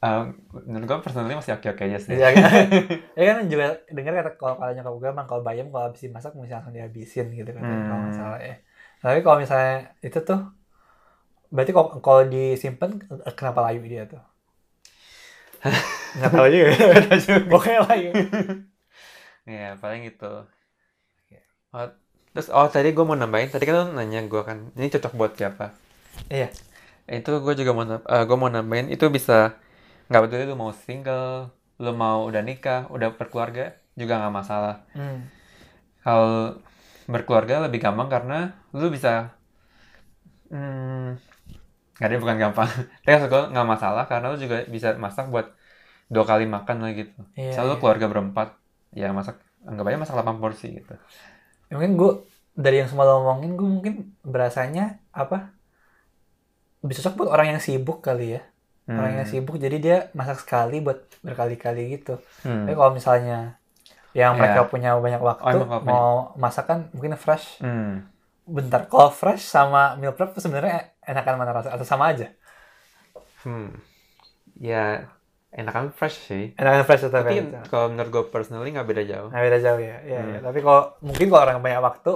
Um, 0.02 0.34
menurut 0.66 0.86
gue 0.90 0.98
personally 1.06 1.38
masih 1.38 1.54
oke-oke 1.54 1.84
aja 1.86 2.00
sih. 2.02 2.18
Iya 2.18 2.30
kan? 2.34 2.66
ya 3.20 3.24
kan 3.30 3.38
juga 3.46 3.66
dengar 3.94 4.14
kata 4.18 4.32
kalau 4.40 4.56
kalau 4.58 4.72
nyokap 4.74 4.94
gue 4.98 5.10
emang 5.14 5.28
kalau 5.30 5.42
bayam 5.46 5.68
kalau 5.70 5.86
habis 5.92 6.02
dimasak 6.02 6.34
mesti 6.34 6.54
langsung 6.58 6.74
dihabisin 6.74 7.28
gitu 7.38 7.52
kan 7.54 7.62
kalau 7.62 8.02
Hmm. 8.10 8.16
salah 8.18 8.40
ya. 8.42 8.56
Tapi 9.04 9.20
kalau 9.22 9.38
misalnya 9.44 9.94
itu 10.02 10.18
tuh 10.26 10.40
berarti 11.54 11.72
kalau 11.76 11.88
kalau 12.00 12.22
disimpan 12.34 12.90
eh, 13.28 13.34
kenapa 13.38 13.60
layu 13.68 13.84
dia 13.86 14.04
tuh? 14.08 14.22
Nggak 16.18 16.32
tahu 16.34 16.48
juga. 16.50 16.72
Pokoknya 17.52 17.80
layu. 17.88 18.10
Iya, 19.50 19.68
paling 19.82 20.02
gitu. 20.08 20.26
Oh, 21.78 21.88
terus, 22.34 22.48
oh 22.58 22.68
tadi 22.76 22.90
gue 22.96 23.06
mau 23.10 23.18
nambahin, 23.22 23.50
tadi 23.54 23.64
kan 23.68 23.76
lu 23.80 23.86
nanya 23.98 24.20
gue 24.32 24.42
kan, 24.50 24.58
ini 24.78 24.88
cocok 24.94 25.14
buat 25.20 25.32
siapa? 25.40 25.66
Iya. 26.34 26.48
itu 27.18 27.32
gue 27.46 27.54
juga 27.60 27.72
mau 27.78 27.86
nam- 27.90 28.08
eh, 28.14 28.24
gue 28.30 28.38
mau 28.42 28.52
nambahin 28.56 28.88
itu 28.96 29.06
bisa 29.18 29.38
nggak 30.10 30.22
peduli 30.24 30.44
lu 30.52 30.56
mau 30.64 30.72
single 30.86 31.28
lu 31.84 31.92
mau 32.04 32.18
udah 32.30 32.42
nikah 32.50 32.82
udah 32.96 33.10
berkeluarga 33.20 33.64
juga 34.00 34.14
nggak 34.22 34.36
masalah 34.40 34.76
Hmm. 34.94 35.32
kalau 36.02 36.58
berkeluarga 37.10 37.66
lebih 37.68 37.80
gampang 37.84 38.08
karena 38.10 38.38
lu 38.78 38.88
bisa 38.94 39.34
hmm, 40.52 41.18
nggak 41.98 42.08
ada 42.10 42.18
bukan 42.24 42.38
gampang 42.44 42.70
tapi 43.04 43.12
maksud 43.16 43.30
gue 43.34 43.44
nggak 43.54 43.68
masalah 43.74 44.04
karena 44.12 44.26
lu 44.34 44.38
juga 44.46 44.58
bisa 44.76 44.90
masak 45.06 45.26
buat 45.34 45.48
dua 46.14 46.26
kali 46.32 46.46
makan 46.56 46.78
lah 46.84 46.92
gitu 47.00 47.20
Iya, 47.38 47.44
Misalnya 47.50 47.70
lu 47.74 47.78
iya. 47.78 47.82
keluarga 47.82 48.08
berempat 48.14 48.48
ya 48.92 49.10
masak 49.12 49.40
anggap 49.62 49.88
aja 49.88 49.98
masak 49.98 50.16
8 50.16 50.38
porsi 50.38 50.68
gitu 50.76 50.96
Ya, 51.68 51.80
mungkin 51.80 51.96
gue 51.96 52.12
dari 52.52 52.80
yang 52.80 52.88
semua 52.88 53.08
lo 53.08 53.24
ngomongin 53.24 53.56
gue 53.56 53.64
mungkin 53.66 53.94
berasanya 54.22 55.00
apa? 55.10 55.56
Bisa 56.82 57.00
cocok 57.00 57.16
buat 57.16 57.30
orang 57.32 57.48
yang 57.50 57.62
sibuk 57.62 58.04
kali 58.04 58.36
ya. 58.36 58.44
Orang 58.90 59.16
yang 59.16 59.24
Hmm. 59.24 59.32
sibuk 59.32 59.56
jadi 59.56 59.78
dia 59.78 59.98
masak 60.12 60.44
sekali 60.44 60.84
buat 60.84 61.00
berkali-kali 61.22 61.96
gitu. 61.96 62.20
Hmm. 62.44 62.68
Tapi 62.68 62.76
kalau 62.76 62.92
misalnya 62.92 63.56
yang 64.12 64.36
mereka 64.36 64.68
Iya. 64.68 64.68
punya 64.68 64.90
banyak 64.98 65.22
waktu 65.22 65.48
Oh, 65.48 65.64
kalau 65.64 65.80
punya- 65.80 65.88
mau 65.88 66.12
masak 66.36 66.68
kan 66.68 66.92
mungkin 66.92 67.16
fresh. 67.16 67.64
Hmm. 67.64 68.04
Bentar, 68.44 68.84
kalau 68.86 69.08
fresh 69.08 69.48
sama 69.48 69.96
meal 69.96 70.12
prep 70.12 70.36
sebenarnya 70.36 70.92
enakan 71.00 71.40
mana 71.40 71.56
rasa 71.56 71.72
atau 71.72 71.88
sama 71.88 72.12
aja? 72.12 72.28
Hmm. 73.42 73.80
ya 74.54 75.08
enakan 75.52 75.92
fresh 75.92 76.18
sih 76.26 76.56
Enakan 76.56 76.84
fresh 76.84 77.04
tetap 77.04 77.22
tapi 77.22 77.44
ya. 77.44 77.62
kalau 77.68 77.92
menurut 77.92 78.10
gue 78.10 78.24
personally 78.28 78.72
nggak 78.72 78.88
beda 78.88 79.04
jauh 79.04 79.30
Nah, 79.30 79.40
beda 79.40 79.60
jauh 79.60 79.78
ya. 79.78 79.98
Iya, 80.02 80.20
Hmm. 80.20 80.30
iya. 80.30 80.40
Tapi 80.42 80.60
kalau 80.60 80.82
mungkin 81.00 81.26
kalau 81.28 81.42
orang 81.44 81.60
banyak 81.60 81.82
waktu, 81.82 82.12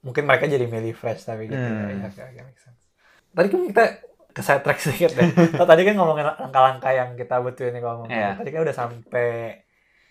mungkin 0.00 0.22
mereka 0.24 0.44
jadi 0.46 0.64
milih 0.64 0.94
fresh 0.94 1.22
tapi 1.22 1.46
gitu. 1.46 1.58
Hmm. 1.58 1.90
Ya, 1.94 2.06
oke, 2.06 2.20
oke, 2.22 2.40
make 2.42 2.58
sense. 2.58 2.82
Tadi 3.28 3.46
kan 3.46 3.60
kita 3.66 3.84
ke 4.28 4.40
side 4.40 4.62
track 4.62 4.78
sedikit 4.78 5.10
deh. 5.12 5.28
Oh, 5.60 5.66
tadi 5.66 5.82
kan 5.82 5.94
ngomongin 5.94 6.26
langkah-langkah 6.26 6.92
yang 6.92 7.12
kita 7.12 7.38
butuhin 7.38 7.72
nih 7.72 7.82
kalau. 7.82 8.06
Iya. 8.06 8.36
Tadi 8.36 8.48
kan 8.48 8.60
udah 8.62 8.76
sampai 8.76 9.28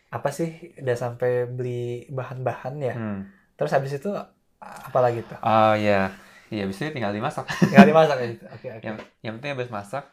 apa 0.07 0.29
sih? 0.29 0.50
Udah 0.77 0.96
sampai 0.96 1.31
beli 1.46 1.81
bahan-bahan 2.07 2.75
ya. 2.77 2.93
Hmm. 2.93 3.25
Terus 3.55 3.72
habis 3.72 3.91
itu 3.91 4.12
apa 4.60 5.00
lagi 5.00 5.22
tuh? 5.22 5.38
Oh 5.39 5.74
iya, 5.74 6.13
iya 6.48 6.63
bisa 6.65 6.89
tinggal 6.89 7.10
dimasak. 7.10 7.46
Tinggal 7.63 7.86
dimasak 7.86 8.17
ya. 8.19 8.27
Oke, 8.55 8.67
oke. 8.69 8.84
yang 8.84 8.96
yang 9.22 9.34
penting 9.38 9.51
habis 9.53 9.69
masak, 9.69 10.03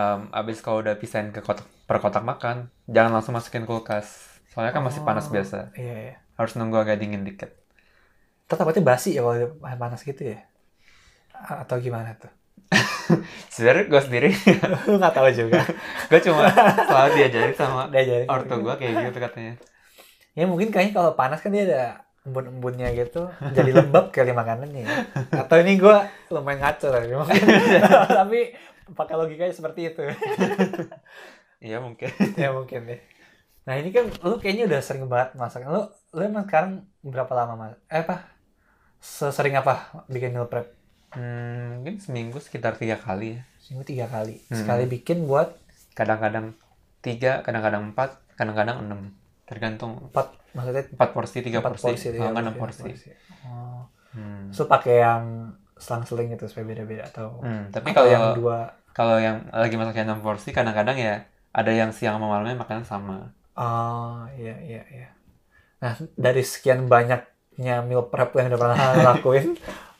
em, 0.00 0.20
habis 0.36 0.58
kalau 0.64 0.78
udah 0.84 0.94
pisahin 1.02 1.30
ke 1.34 1.40
kotak 1.46 1.66
per 1.88 1.98
kotak 2.02 2.24
makan, 2.30 2.56
jangan 2.94 3.12
langsung 3.20 3.34
masukin 3.36 3.64
kulkas. 3.68 4.08
Soalnya 4.52 4.72
kan 4.76 4.82
masih 4.86 5.02
panas 5.08 5.26
Oh, 5.28 5.32
biasa. 5.34 5.58
Iya, 5.78 5.94
iya. 6.04 6.14
Harus 6.38 6.52
nunggu 6.58 6.76
agak 6.82 6.96
dingin 7.02 7.22
dikit. 7.28 7.50
Tetap 8.48 8.64
berarti 8.68 8.82
basi 8.84 9.10
ya 9.16 9.22
kalau 9.24 9.56
panas 9.80 10.00
gitu 10.04 10.22
ya? 10.36 10.38
A- 11.34 11.64
Atau 11.66 11.76
gimana 11.80 12.14
tuh? 12.18 12.30
Sebenarnya 13.54 13.84
gue 13.90 14.00
sendiri, 14.02 14.28
Lu 14.88 14.96
nggak 15.00 15.14
tahu 15.14 15.28
juga. 15.32 15.60
gue 16.10 16.20
cuma 16.26 16.44
selalu 16.88 17.10
diajarin 17.18 17.54
sama 17.56 17.80
Udah 17.90 18.02
jadi. 18.04 18.26
ortu 18.28 18.54
gue 18.60 18.74
kayak 18.80 18.94
gitu 19.10 19.18
katanya. 19.20 19.52
Ya 20.34 20.44
mungkin 20.50 20.68
kayaknya 20.74 20.92
kalau 20.98 21.10
panas 21.14 21.38
kan 21.42 21.50
dia 21.54 21.64
ada 21.70 21.82
embun-embunnya 22.24 22.88
gitu, 22.96 23.28
jadi 23.52 23.70
lembab 23.84 24.08
kali 24.10 24.32
makanannya. 24.32 24.82
ya. 24.88 24.96
Atau 25.44 25.60
ini 25.60 25.76
gua 25.76 26.08
lumayan 26.32 26.58
ngaco 26.64 26.88
tapi 28.08 28.40
pakai 28.92 29.14
logikanya 29.16 29.54
seperti 29.54 29.80
itu. 29.92 30.02
Iya 31.64 31.80
mungkin. 31.80 32.12
ya 32.44 32.52
mungkin 32.52 32.80
deh. 32.84 33.00
Nah 33.64 33.80
ini 33.80 33.88
kan 33.88 34.12
lu 34.20 34.36
kayaknya 34.36 34.68
udah 34.68 34.80
sering 34.84 35.08
banget 35.08 35.32
masak. 35.40 35.64
Lu 35.64 35.88
lu 36.12 36.20
emang 36.20 36.44
sekarang 36.44 36.84
berapa 37.00 37.32
lama 37.32 37.56
mas? 37.56 37.74
Eh 37.88 38.04
apa? 38.04 38.28
Sesering 39.00 39.56
apa 39.56 40.04
bikin 40.12 40.36
meal 40.36 40.44
prep? 40.44 40.76
Hmm, 41.16 41.80
mungkin 41.80 42.04
seminggu 42.04 42.36
sekitar 42.36 42.76
tiga 42.76 43.00
kali 43.00 43.40
ya. 43.40 43.48
Seminggu 43.64 43.88
tiga 43.88 44.12
kali. 44.12 44.44
Hmm. 44.52 44.60
Sekali 44.60 44.84
bikin 44.84 45.24
buat 45.24 45.56
Kadang-kadang 45.94 46.58
tiga, 46.98 47.46
kadang-kadang 47.46 47.94
empat, 47.94 48.18
kadang-kadang 48.34 48.82
enam. 48.82 49.00
Tergantung 49.46 50.10
empat 50.10 50.34
maksudnya 50.52 50.84
empat 50.90 51.10
porsi, 51.14 51.38
tiga 51.40 51.62
empat 51.62 51.78
porsi, 51.78 51.86
porsi, 51.94 52.08
kalau 52.18 52.34
enam 52.34 52.54
porsi, 52.58 52.82
porsi. 52.82 53.08
Oh. 53.46 53.86
Hmm. 54.10 54.50
So 54.50 54.66
pakai 54.66 55.06
yang 55.06 55.54
selang-seling 55.84 56.28
itu 56.34 56.44
supaya 56.50 56.64
beda-beda 56.72 57.04
atau 57.10 57.26
Hmm, 57.44 57.68
tapi 57.74 57.88
atau 57.92 57.96
kalau 57.96 58.08
yang 58.14 58.24
dua 58.40 58.58
kalau 58.94 59.16
yang 59.26 59.36
lagi 59.50 59.74
masaknya 59.76 60.04
enam 60.08 60.20
porsi, 60.24 60.48
kadang-kadang 60.56 60.96
ya 60.96 61.14
ada 61.52 61.72
yang 61.80 61.90
siang 61.96 62.16
sama 62.16 62.26
malamnya 62.32 62.56
makan 62.62 62.82
sama. 62.86 63.18
Oh 63.54 64.26
iya 64.34 64.54
iya 64.66 64.82
iya. 64.90 65.08
Nah 65.82 65.94
dari 66.18 66.42
sekian 66.42 66.86
banyaknya 66.90 67.74
meal 67.86 68.04
prep 68.10 68.34
yang 68.38 68.50
udah 68.54 68.60
pernah 68.60 68.78
lakuin, 69.14 69.46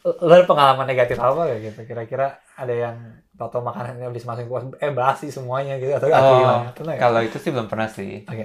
lo 0.05 0.33
ada 0.35 0.47
pengalaman 0.47 0.87
negatif 0.91 1.17
apa 1.21 1.41
gak 1.51 1.61
gitu? 1.63 1.81
Kira-kira 1.91 2.27
ada 2.59 2.75
yang 2.75 2.97
tau 3.35 3.61
makanannya 3.63 4.07
habis 4.07 4.25
masukin 4.27 4.47
kulkas, 4.51 4.67
eh 4.79 4.93
basi 4.95 5.27
semuanya 5.31 5.75
gitu 5.83 5.91
atau, 5.95 6.07
atau 6.11 6.33
Oh, 6.35 6.39
gimana? 6.39 6.71
Nggak? 6.71 6.99
Kalau 7.03 7.21
itu 7.23 7.37
sih 7.43 7.51
belum 7.51 7.67
pernah 7.67 7.89
sih. 7.91 8.23
Oke. 8.27 8.45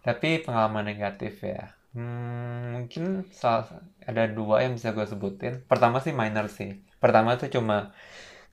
Tapi 0.00 0.28
pengalaman 0.46 0.84
negatif 0.86 1.42
ya. 1.44 1.74
Hmm, 1.90 2.78
mungkin 2.78 3.26
salah, 3.34 3.66
ada 4.10 4.22
dua 4.38 4.56
yang 4.64 4.72
bisa 4.78 4.88
gue 4.96 5.06
sebutin. 5.12 5.54
Pertama 5.70 5.96
sih 6.04 6.12
minor 6.22 6.46
sih. 6.58 6.70
Pertama 7.02 7.30
tuh 7.40 7.48
cuma 7.56 7.76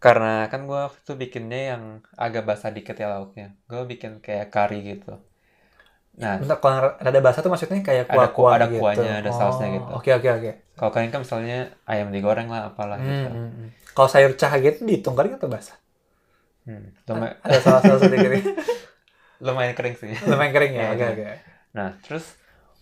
karena 0.05 0.31
kan 0.51 0.61
gue 0.69 0.79
waktu 0.85 0.99
itu 1.05 1.13
bikinnya 1.23 1.59
yang 1.71 1.83
agak 2.25 2.43
basah 2.49 2.71
dikit 2.77 2.95
ya 3.01 3.07
lauknya. 3.13 3.47
Gue 3.71 3.81
bikin 3.91 4.11
kayak 4.25 4.47
kari 4.55 4.77
gitu. 4.91 5.11
Nah, 6.17 6.35
Bentar, 6.41 6.57
kalau 6.61 6.77
rada 7.05 7.19
basah 7.25 7.41
tuh 7.45 7.51
maksudnya 7.53 7.81
kayak 7.85 8.05
Ada 8.13 8.27
ku- 8.35 8.49
kuah-kuah 8.49 8.55
ada 8.55 8.67
gitu. 8.75 8.77
kuahnya, 8.79 9.09
ada 9.21 9.31
sausnya 9.39 9.67
Oh, 9.69 9.75
gitu. 9.77 9.93
Oke 9.97 10.09
oke 10.17 10.29
oke. 10.37 10.51
kalau 10.77 10.91
kalian 10.93 11.11
kan 11.13 11.21
misalnya 11.25 11.57
ayam 11.91 12.07
digoreng 12.15 12.47
lah 12.53 12.61
apalah 12.69 12.97
Hmm, 12.97 13.05
gitu. 13.09 13.29
hmm, 13.33 13.49
hmm. 13.57 13.69
Kalau 13.95 14.09
sayur 14.13 14.31
cah 14.39 14.53
gitu 14.65 14.79
dihitung 14.89 15.15
kering 15.17 15.33
atau 15.39 15.49
basah? 15.49 15.77
Hmm, 16.67 16.91
lumayan, 17.07 17.35
Ada 17.47 17.59
salah-salah 17.63 18.01
sedikit. 18.03 18.31
lumayan 19.45 19.73
kering 19.77 19.95
sih. 20.01 20.13
Lumayan 20.29 20.53
kering 20.55 20.73
ya. 20.77 20.85
Iya, 20.93 20.93
Oke 20.93 21.05
oke. 21.13 21.25
Nah, 21.77 21.89
terus 22.05 22.25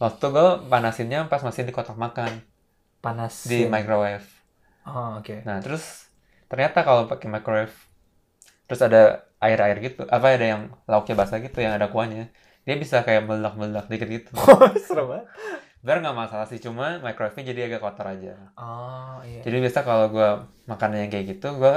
waktu 0.03 0.25
gue 0.35 0.47
panasinnya 0.71 1.19
pas 1.31 1.41
masih 1.47 1.63
di 1.67 1.73
kotak 1.75 1.97
makan. 2.05 2.31
Panas 3.05 3.35
di 3.49 3.65
microwave. 3.73 4.27
oh 4.85 5.17
oke 5.19 5.35
Nah, 5.47 5.57
terus 5.63 5.83
ternyata 6.49 6.79
kalau 6.87 7.01
pakai 7.11 7.27
microwave 7.35 7.75
terus 8.67 8.81
ada 8.87 9.01
air-air 9.45 9.77
gitu, 9.85 10.01
apa 10.15 10.27
ada 10.37 10.45
yang 10.53 10.63
lauknya 10.91 11.15
basah 11.21 11.39
gitu 11.45 11.57
yang 11.65 11.73
ada 11.77 11.87
kuahnya. 11.93 12.23
Dia 12.65 12.75
bisa 12.83 12.97
kayak 13.07 13.21
meledak-meledak 13.29 13.85
dikit 13.91 14.09
gitu. 14.17 14.31
seru 14.87 15.03
banget 15.11 15.27
Biar 15.85 15.97
nggak 16.01 16.17
masalah 16.17 16.45
sih, 16.51 16.59
cuma 16.65 16.97
microwave-nya 17.05 17.43
jadi 17.53 17.61
agak 17.69 17.81
kotor 17.85 18.07
aja. 18.13 18.33
oh 18.57 19.21
iya 19.25 19.43
Jadi 19.45 19.55
biasa 19.63 19.79
kalau 19.87 20.05
gua 20.15 20.29
makannya 20.69 20.99
yang 21.05 21.11
kayak 21.13 21.25
gitu, 21.37 21.47
gua 21.61 21.73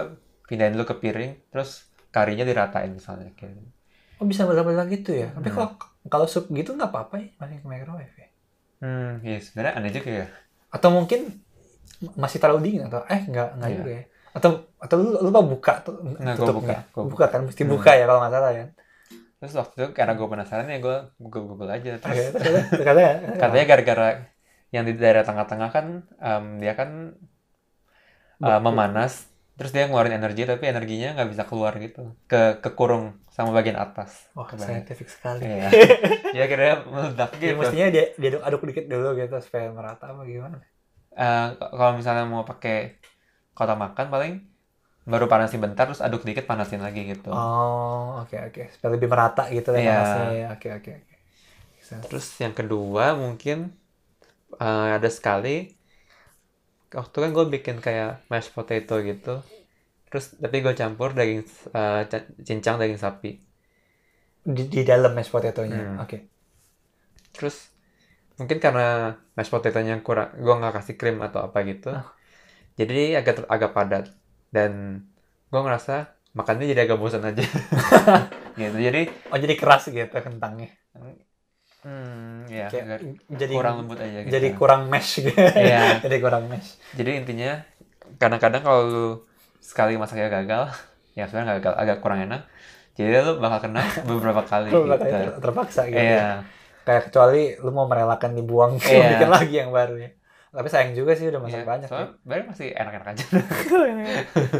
pindahin 0.49 0.73
dulu 0.75 0.85
ke 0.91 0.97
piring, 1.03 1.33
terus 1.53 1.71
karinya 2.15 2.45
diratain 2.49 2.91
misalnya 2.97 3.31
kayak 3.37 3.53
gitu. 3.61 3.71
oh 4.21 4.27
bisa 4.31 4.43
meledak-meledak 4.47 4.89
gitu 4.99 5.11
ya 5.23 5.29
tapi 5.37 5.49
Hmm. 5.49 5.55
kalau 5.55 5.69
kalau 6.13 6.27
sup 6.33 6.45
gitu 6.59 6.71
nggak 6.77 6.91
apa-apa 6.91 7.15
ya 7.23 7.29
masih 7.41 7.57
ke 7.63 7.67
microwave 7.73 8.15
ya 8.23 8.29
Hmm, 8.83 9.07
iya 9.27 9.37
sebenarnya 9.45 9.73
aneh 9.79 9.91
juga 9.97 10.11
ya. 10.21 10.27
Atau 10.69 10.89
mungkin 10.93 11.21
masih 12.15 12.39
terlalu 12.39 12.61
dingin 12.69 12.87
atau 12.87 13.03
eh 13.09 13.23
nggak 13.27 13.49
nggak 13.59 13.71
Iya. 13.71 13.79
juga 13.81 13.91
ya 13.91 14.03
atau 14.29 14.51
atau 14.79 14.97
lu 15.01 15.11
lupa 15.25 15.41
buka 15.43 15.73
tuh 15.83 15.95
gua 15.99 16.35
tutupnya 16.37 16.79
buka, 16.87 16.95
gua 16.95 17.05
buka 17.11 17.25
kan 17.33 17.41
mesti 17.43 17.63
Hmm. 17.65 17.73
buka 17.75 17.91
ya 17.97 18.05
kalau 18.07 18.21
nggak 18.23 18.35
salah 18.35 18.53
ya 18.55 18.67
Terus 19.39 19.55
waktu 19.55 19.75
itu 19.79 19.89
karena 19.95 20.19
gue 20.19 20.27
penasaran 20.27 20.67
ya 20.67 20.83
gue 20.83 20.97
google 21.23 21.55
google 21.55 21.71
aja. 21.71 21.95
Terus 22.03 22.35
katanya 22.75 23.13
katanya 23.47 23.65
gara-gara 23.71 24.09
yang 24.75 24.83
di 24.83 24.99
daerah 24.99 25.23
tengah-tengah 25.23 25.71
kan 25.71 25.87
em, 26.19 26.45
dia 26.59 26.75
kan 26.75 27.15
uh, 28.43 28.59
memanas, 28.59 29.31
terus 29.59 29.71
dia 29.75 29.85
ngeluarin 29.89 30.17
energi 30.21 30.43
tapi 30.51 30.65
energinya 30.73 31.09
nggak 31.19 31.29
bisa 31.33 31.45
keluar 31.51 31.75
gitu, 31.85 32.01
ke 32.31 32.37
kekurung 32.65 33.05
sama 33.37 33.51
bagian 33.59 33.79
atas. 33.85 34.11
wah 34.37 34.51
Kebayang. 34.51 34.57
scientific 34.63 35.09
sekali 35.15 35.45
Iya. 35.45 35.69
Dia 36.35 36.45
kira 36.53 36.65
meledak 36.95 37.31
Ya, 37.47 37.53
gitu. 37.53 37.61
mestinya 37.61 37.87
dia 37.95 38.05
dia 38.21 38.29
aduk, 38.31 38.43
aduk 38.49 38.63
dikit 38.69 38.85
dulu 38.93 39.09
gitu 39.21 39.35
supaya 39.47 39.67
merata 39.77 40.05
apa 40.13 40.23
gimana 40.33 40.57
Eh, 41.25 41.47
k- 41.59 41.71
kalau 41.79 41.93
misalnya 41.99 42.25
mau 42.33 42.43
pakai 42.51 42.75
kotak 43.57 43.79
makan 43.85 44.07
paling 44.15 44.33
baru 45.13 45.27
panasin 45.33 45.61
bentar 45.65 45.85
terus 45.89 46.05
aduk 46.07 46.23
dikit 46.29 46.45
panasin 46.51 46.83
lagi 46.87 47.01
gitu. 47.13 47.31
oh 47.37 48.03
oke 48.23 48.37
oke 48.49 48.61
supaya 48.73 48.91
lebih 48.97 49.09
merata 49.13 49.43
gitu 49.57 49.69
lah 49.75 49.83
Iya. 49.83 49.89
panasnya 49.89 50.23
ya 50.41 50.45
oke 50.55 50.69
oke 50.79 50.91
oke. 50.99 51.15
Terus 52.03 52.27
yang 52.43 52.55
kedua 52.59 53.05
mungkin 53.23 53.59
eh, 54.61 54.89
ada 54.99 55.09
sekali 55.19 55.78
waktu 56.95 57.17
kan 57.23 57.31
gue 57.37 57.45
bikin 57.55 57.77
kayak 57.85 58.11
mashed 58.33 58.53
potato 58.57 58.95
gitu. 59.05 59.41
Terus 60.09 60.27
tapi 60.43 60.57
gue 60.65 60.75
campur 60.81 61.11
daging 61.19 61.43
ca- 62.11 62.29
cincang 62.47 62.77
daging 62.81 63.01
sapi. 63.01 63.31
di, 64.57 64.63
di 64.73 64.81
dalam 64.91 65.13
mashed 65.17 65.33
potato-nya 65.35 65.79
Hmm. 65.79 66.03
oke 66.03 66.17
Terus 67.35 67.57
mungkin 68.41 68.59
karena 68.65 69.17
mashed 69.37 69.53
potato-nya 69.55 69.95
kurang, 70.07 70.31
gue 70.39 70.55
nggak 70.61 70.75
kasih 70.79 70.97
krim 71.01 71.19
atau 71.27 71.41
apa 71.47 71.59
gitu. 71.67 71.91
Ah. 71.93 72.07
Jadi 72.81 73.17
agak 73.21 73.35
ter- 73.45 73.51
agak 73.51 73.73
padat 73.77 74.05
dan 74.55 74.73
gue 75.53 75.61
ngerasa 75.61 75.95
makannya 76.39 76.67
jadi 76.73 76.83
agak 76.89 76.99
bosan 77.03 77.25
aja. 77.29 77.45
gitu. 78.61 78.77
Jadi 78.79 79.01
oh 79.33 79.39
jadi 79.39 79.55
keras 79.61 79.91
gitu 79.91 80.17
kentangnya 80.27 80.71
hmm, 81.81 82.47
ya 82.47 82.67
Kayak 82.67 83.01
jadi 83.29 83.53
kurang 83.53 83.75
lembut 83.79 83.99
aja 83.99 84.19
gitu. 84.21 84.31
jadi 84.31 84.49
kurang 84.53 84.83
mesh 84.87 85.13
gitu 85.21 85.35
Iya. 85.61 85.81
jadi 86.05 86.17
kurang 86.19 86.45
mesh 86.47 86.79
Jadi 86.93 87.11
intinya 87.17 87.63
kadang-kadang 88.17 88.63
kalau 88.63 88.81
lu 88.85 89.09
sekali 89.59 89.95
masaknya 89.95 90.33
gagal, 90.33 90.73
ya 91.19 91.25
sebenarnya 91.25 91.61
gagal, 91.61 91.75
agak 91.77 91.99
kurang 91.99 92.25
enak. 92.25 92.49
Jadi 92.93 93.15
lu 93.15 93.39
bakal 93.39 93.59
kena 93.63 93.83
beberapa 94.03 94.43
kali 94.43 94.69
gitu. 94.69 94.91
ter- 94.91 95.39
terpaksa 95.39 95.87
gitu 95.87 95.99
Iya. 95.99 96.43
kayak 96.83 97.03
kecuali 97.07 97.55
lu 97.57 97.71
mau 97.71 97.85
merelakan 97.85 98.33
dibuang 98.33 98.81
Iya. 98.81 99.15
bikin 99.15 99.31
lagi 99.31 99.55
yang 99.57 99.71
baru 99.71 99.97
ya 99.99 100.11
tapi 100.49 100.65
sayang 100.67 100.97
juga 100.97 101.13
sih 101.13 101.29
udah 101.29 101.39
masak 101.39 101.61
Iya. 101.61 101.69
banyak 101.69 101.87
Soalnya 101.87 102.09
sebenarnya 102.17 102.47
masih 102.49 102.69
enak-enak 102.73 103.07
aja. 103.07 103.25
ya. 103.29 104.07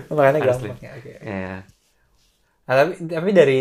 makanya 0.07 0.41
gampang 0.45 0.77
ya 0.79 0.91
oke 0.93 1.13
Iya. 1.19 1.55
nah, 2.63 2.75
tapi 2.77 2.91
tapi 3.01 3.31
dari 3.33 3.61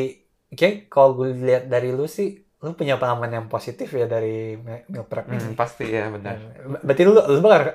kayak 0.49 0.75
kalau 0.87 1.15
gue 1.15 1.31
lihat 1.33 1.63
dari 1.65 1.89
lu 1.89 2.03
sih 2.05 2.43
lu 2.57 2.73
punya 2.73 2.95
pengalaman 2.95 3.29
yang 3.31 3.45
positif 3.47 3.91
ya 3.91 4.05
dari 4.05 4.57
me- 4.57 4.85
meal 4.87 5.03
prep 5.03 5.25
Hmm, 5.25 5.37
ini 5.37 5.53
pasti 5.53 5.85
ya 5.87 6.09
benar. 6.09 6.35
Dan- 6.35 6.81
berarti 6.81 7.01
lu 7.03 7.13
lu 7.13 7.39
bakal 7.39 7.69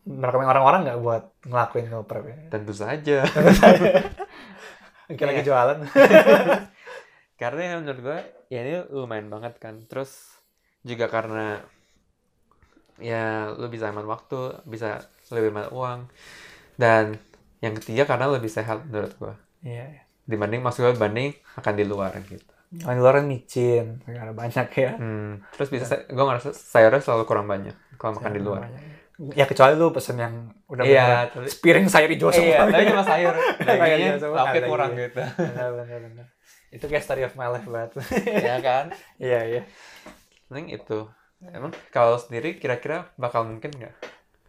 merekomend 0.00 0.48
orang-orang 0.48 0.80
nggak 0.84 1.00
buat 1.00 1.24
ngelakuin 1.44 1.86
meal 1.86 2.04
prep 2.04 2.24
ya 2.24 2.36
Tentu 2.48 2.72
saja. 2.72 3.18
mungkin 5.08 5.18
Iya. 5.26 5.30
lagi 5.32 5.42
jualan 5.42 5.78
karena 7.40 7.60
ya 7.60 7.74
menurut 7.76 8.00
gue 8.00 8.18
ya 8.48 8.60
ini 8.60 8.72
lumayan 8.88 9.26
banget 9.28 9.54
kan. 9.56 9.82
Terus 9.84 10.30
juga 10.82 11.06
karena 11.06 11.58
ya 12.98 13.24
lu 13.50 13.66
bisa 13.66 13.88
hemat 13.88 14.04
waktu, 14.04 14.60
bisa 14.64 15.00
lebih 15.28 15.50
hemat 15.50 15.68
uang. 15.70 16.06
Dan 16.76 17.16
yang 17.58 17.74
ketiga 17.74 18.06
karena 18.06 18.28
lebih 18.28 18.48
sehat 18.48 18.86
menurut 18.86 19.12
gue. 19.16 19.34
iya 19.62 20.04
Dibanding 20.22 20.62
maksud 20.62 20.80
gue 20.82 20.94
banding 20.94 21.34
makan 21.52 21.74
di 21.74 21.84
luar 21.84 22.14
gitu. 22.22 22.54
Luar 22.72 23.14
kan 23.16 23.26
micin 23.26 23.98
karena 24.00 24.30
banyak 24.30 24.68
ya 24.70 24.92
Hmm, 24.94 25.42
terus 25.50 25.68
bisa 25.68 26.06
gue 26.06 26.22
ngerasa 26.22 26.50
sayurnya 26.50 26.98
selalu 26.98 27.24
kurang 27.24 27.44
banyak 27.44 27.74
kalau 27.96 28.14
makan 28.14 28.30
di 28.30 28.40
luar. 28.40 28.70
ya 29.30 29.44
kecuali 29.44 29.74
lu 29.74 29.90
pesen 29.90 30.16
yang 30.16 30.34
udah 30.64 30.80
Iya, 30.80 31.04
bener 31.04 31.26
tapi- 31.34 31.50
sepiring 31.50 31.86
sayur 31.86 32.08
hijau 32.08 32.28
Iya, 32.28 32.38
semua 32.56 32.64
tapi 32.64 32.84
cuma 32.86 33.04
sayur. 33.04 33.34
Dagingnya 33.66 34.12
ada, 34.16 34.58
kurang 34.64 34.90
iya. 34.90 35.00
gitu. 35.02 35.20
bener 35.36 35.68
bener 35.76 35.98
bener 36.06 36.26
itu 36.70 36.84
kayak 36.86 37.02
story 37.02 37.22
of 37.22 37.34
my 37.34 37.48
life 37.48 37.66
banget 37.66 37.90
ya 38.48 38.56
kan? 38.60 38.84
iya 39.18 39.40
iya 39.44 39.62
Mending 40.46 40.72
itu. 40.72 41.10
Emang 41.42 41.74
kalau 41.88 42.16
sendiri 42.16 42.54
kira-kira 42.54 43.10
bakal 43.14 43.44
mungkin 43.44 43.72
nggak? 43.72 43.94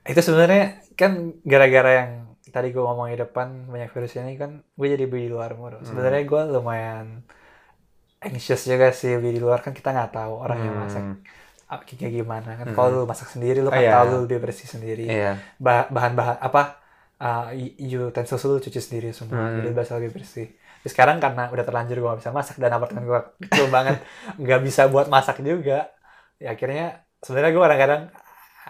itu 0.03 0.17
sebenarnya 0.19 0.65
kan 0.93 1.11
gara-gara 1.41 1.91
yang 1.95 2.11
tadi 2.43 2.69
gue 2.69 2.79
ngomong 2.79 3.07
di 3.07 3.17
depan 3.17 3.65
banyak 3.65 3.89
virus 3.89 4.15
ini 4.15 4.33
kan 4.33 4.65
gue 4.67 4.87
jadi 4.87 5.05
beli 5.05 5.25
di 5.25 5.31
luar 5.31 5.53
mulu 5.53 5.77
Hmm. 5.77 5.85
sebenarnya 5.85 6.23
gue 6.23 6.41
lumayan 6.49 7.21
anxious 8.21 8.61
juga 8.63 8.93
sih 8.93 9.17
beli 9.17 9.37
di 9.37 9.41
luar 9.41 9.59
kan 9.65 9.73
kita 9.73 9.89
nggak 9.91 10.11
tahu 10.13 10.33
orang 10.45 10.59
yang 10.61 10.75
masak 10.77 11.01
Hmm, 11.01 11.17
kayak 11.87 12.13
gimana 12.13 12.49
kan 12.59 12.65
Hmm. 12.69 12.75
kalau 12.75 12.89
lu 12.93 13.01
masak 13.07 13.27
sendiri 13.31 13.59
lu 13.63 13.69
Oh, 13.69 13.73
kan 13.73 13.81
iya. 13.81 13.93
tahu 13.97 14.05
lu 14.11 14.17
lebih 14.27 14.39
bersih 14.43 14.67
sendiri. 14.67 15.05
Bah- 15.57 15.87
bahan-bahan 15.87 16.37
apa 16.37 16.61
uh, 17.21 17.47
utensils 18.11 18.43
lu 18.45 18.59
cuci 18.59 18.79
sendiri 18.81 19.09
semua 19.15 19.49
Hmm. 19.49 19.57
jadi 19.61 19.67
berasa 19.73 19.97
lebih 19.97 20.21
bersih 20.21 20.47
Terus 20.81 20.97
sekarang 20.97 21.21
karena 21.21 21.45
udah 21.53 21.61
terlanjur 21.61 21.93
gue 22.01 22.09
gak 22.09 22.19
bisa 22.25 22.33
masak 22.33 22.57
dan 22.57 22.73
apartemen 22.73 23.05
gue 23.05 23.19
kecil 23.45 23.69
banget 23.75 24.01
nggak 24.41 24.61
bisa 24.65 24.89
buat 24.89 25.07
masak 25.07 25.37
juga 25.41 25.93
ya 26.41 26.57
akhirnya 26.57 27.05
sebenarnya 27.21 27.53
gue 27.53 27.61
kadang-kadang 27.61 28.01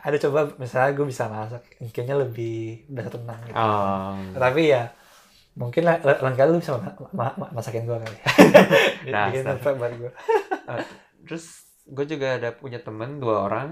ada 0.01 0.17
coba 0.19 0.39
misalnya 0.59 0.91
gue 0.91 1.05
bisa 1.07 1.23
masak 1.31 1.63
mungkinnya 1.79 2.15
lebih 2.19 2.83
berasa 2.91 3.11
tenang 3.15 3.39
gitu 3.47 3.55
Oh. 3.55 4.11
tapi 4.35 4.61
ya 4.69 4.91
mungkin 5.61 5.83
lah 5.87 5.95
lain 6.01 6.35
kali 6.39 6.49
lu 6.53 6.59
bisa 6.63 6.73
ma- 6.77 6.95
ma- 7.19 7.35
ma- 7.41 7.53
masakin 7.57 7.83
gue 7.89 7.97
kali 8.03 8.17
Dasar. 9.11 9.57
bikin 9.57 9.77
buat 9.79 9.93
gue 10.01 10.11
Terus 11.25 11.45
gue 11.87 12.05
juga 12.07 12.27
ada 12.37 12.49
punya 12.55 12.79
temen 12.81 13.19
dua 13.23 13.45
orang 13.47 13.67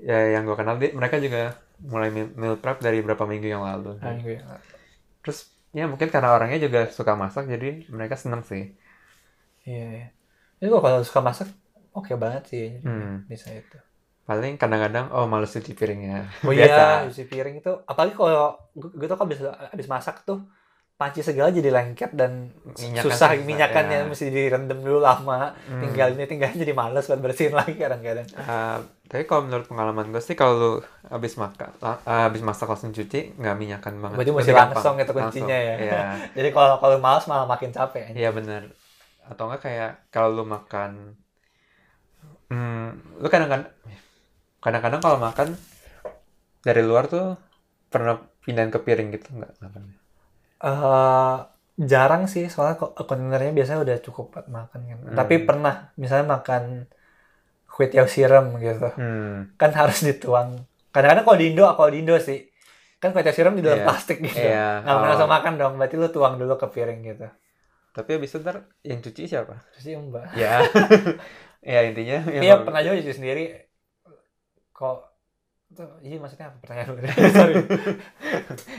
ya 0.00 0.18
yang 0.36 0.42
gue 0.48 0.56
kenal 0.60 0.76
dia, 0.80 0.92
mereka 0.92 1.16
juga 1.24 1.56
mulai 1.80 2.08
meal 2.12 2.56
prep 2.62 2.78
dari 2.84 3.00
beberapa 3.04 3.24
minggu 3.28 3.48
yang 3.48 3.64
lalu. 3.64 3.96
Ah, 4.02 4.14
gue 4.22 4.36
Terus 5.24 5.38
ya 5.76 5.84
mungkin 5.90 6.08
karena 6.08 6.32
orangnya 6.36 6.58
juga 6.66 6.80
suka 6.88 7.12
masak 7.18 7.44
jadi 7.52 7.84
mereka 7.92 8.16
seneng 8.16 8.42
sih. 8.46 8.62
iya 9.68 9.82
ini 10.58 10.66
gue 10.72 10.80
kalau 10.84 11.00
suka 11.08 11.20
masak 11.28 11.48
oke 11.96 12.12
banget 12.22 12.42
sih 12.52 12.64
Hmm. 12.84 13.26
bisa 13.30 13.48
itu 13.60 13.76
Paling 14.26 14.58
kadang-kadang 14.58 15.06
oh 15.14 15.30
males 15.30 15.54
cuci 15.54 15.72
piringnya. 15.78 16.26
Oh 16.42 16.50
iya, 16.50 17.06
cuci 17.06 17.22
piring 17.30 17.54
itu 17.62 17.70
apalagi 17.86 18.14
kalau 18.18 18.58
gue, 18.74 18.90
gue 18.98 19.06
tuh 19.06 19.14
kalau 19.18 19.26
habis 19.30 19.40
habis 19.72 19.86
masak 19.94 20.16
tuh 20.26 20.38
panci 20.96 21.20
segala 21.20 21.52
jadi 21.52 21.68
lengket 21.68 22.16
dan 22.16 22.48
Minyakan 22.80 23.04
susah 23.04 23.36
minyakannya 23.44 23.98
ya. 24.00 24.08
mesti 24.08 24.32
direndam 24.32 24.80
dulu 24.80 25.04
lama. 25.04 25.52
Hmm. 25.68 25.84
Tinggal 25.84 26.16
ini 26.16 26.24
tinggal 26.24 26.56
jadi 26.56 26.72
males 26.72 27.04
buat 27.04 27.20
bersihin 27.20 27.52
lagi 27.52 27.76
kadang-kadang. 27.76 28.24
Uh, 28.32 28.80
tapi 29.04 29.28
kalau 29.28 29.44
menurut 29.44 29.68
pengalaman 29.68 30.08
gue 30.08 30.24
sih 30.24 30.32
kalau 30.32 30.54
lu 30.56 30.72
habis 31.12 31.36
makan 31.36 31.68
uh, 31.84 32.00
habis 32.26 32.40
masak 32.40 32.72
langsung 32.72 32.96
cuci 32.96 33.36
nggak 33.36 33.56
minyakan 33.60 34.00
banget. 34.00 34.16
Berarti 34.16 34.32
mesti 34.32 34.52
langsung 34.56 34.96
itu 34.96 35.12
kuncinya 35.12 35.58
ya. 35.60 35.74
Iya. 35.76 36.00
Jadi 36.40 36.48
kalau 36.56 36.80
kalau 36.80 36.96
males 36.96 37.28
malah 37.28 37.44
makin 37.44 37.76
capek. 37.76 38.16
Iya 38.16 38.32
bener. 38.32 38.72
Atau 39.28 39.52
enggak 39.52 39.68
kayak 39.68 39.92
kalau 40.08 40.32
lu 40.32 40.44
makan 40.48 41.12
hmm, 42.48 43.20
lu 43.20 43.28
kadang-kadang 43.28 43.68
kadang-kadang 44.64 45.00
kalau 45.04 45.18
makan 45.20 45.48
dari 46.64 46.80
luar 46.80 47.04
tuh 47.04 47.36
pernah 47.92 48.16
pindahin 48.48 48.72
ke 48.72 48.80
piring 48.80 49.12
gitu 49.12 49.28
enggak 49.36 49.52
makannya? 49.60 50.05
Eh, 50.56 51.36
jarang 51.76 52.24
sih 52.24 52.48
soalnya 52.48 52.80
kok 52.80 52.96
kontainernya 52.96 53.52
biasanya 53.52 53.80
udah 53.84 53.96
cukup 54.00 54.24
buat 54.32 54.46
makan 54.48 54.80
kan. 54.88 54.98
Hmm. 55.04 55.16
Tapi 55.16 55.34
pernah 55.44 55.92
misalnya 56.00 56.40
makan 56.40 56.88
kue 57.68 57.86
tiaw 57.92 58.08
siram 58.08 58.56
gitu. 58.56 58.88
Hmm. 58.96 59.52
Kan 59.60 59.70
harus 59.76 60.00
dituang. 60.00 60.64
Kadang-kadang 60.88 61.24
kalau 61.28 61.36
di 61.36 61.46
Indo, 61.52 61.68
kalau 61.68 61.90
di 61.92 62.00
Indo 62.00 62.16
sih 62.16 62.48
kan 62.96 63.12
kue 63.12 63.20
tiaw 63.20 63.36
siram 63.36 63.52
di 63.52 63.60
dalam 63.60 63.84
Iya. 63.84 63.86
plastik 63.86 64.18
gitu. 64.24 64.40
Iya. 64.40 64.80
Nggak 64.80 64.94
pernah 64.96 65.04
Oh. 65.04 65.12
langsung 65.12 65.32
makan 65.32 65.52
dong, 65.60 65.72
berarti 65.76 65.94
lu 66.00 66.08
tuang 66.08 66.34
dulu 66.40 66.54
ke 66.56 66.66
piring 66.72 67.00
gitu. 67.04 67.26
Tapi 67.92 68.08
habis 68.16 68.28
itu 68.32 68.38
ntar 68.40 68.56
yang 68.80 69.00
cuci 69.04 69.22
siapa? 69.28 69.54
Sih 69.76 69.92
mbak. 69.92 70.32
Ya. 70.32 70.64
ya 71.76 71.80
intinya 71.84 72.24
Iya 72.28 72.64
pernah 72.64 72.80
juga 72.80 72.96
cuci 73.00 73.12
sendiri. 73.12 73.44
Kok 74.72 75.15
Iya 76.00 76.16
maksudnya 76.16 76.46
apa 76.46 76.56
pertanyaan? 76.58 76.94
Sorry. 77.36 77.54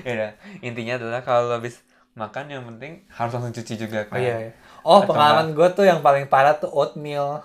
ya 0.07 0.33
intinya 0.61 0.93
adalah 0.95 1.19
kalau 1.21 1.51
habis 1.51 1.83
makan 2.13 2.49
yang 2.49 2.63
penting 2.65 3.05
harus 3.07 3.31
langsung 3.31 3.53
cuci 3.53 3.73
juga 3.77 4.01
Oh 4.01 4.09
kan 4.09 4.17
iya, 4.17 4.35
iya. 4.39 4.51
Oh 4.81 5.03
Atau 5.03 5.11
pengalaman 5.11 5.53
gue 5.53 5.67
tuh 5.71 5.83
yang 5.83 5.99
paling 5.99 6.25
parah 6.25 6.55
tuh 6.55 6.71
oatmeal. 6.71 7.43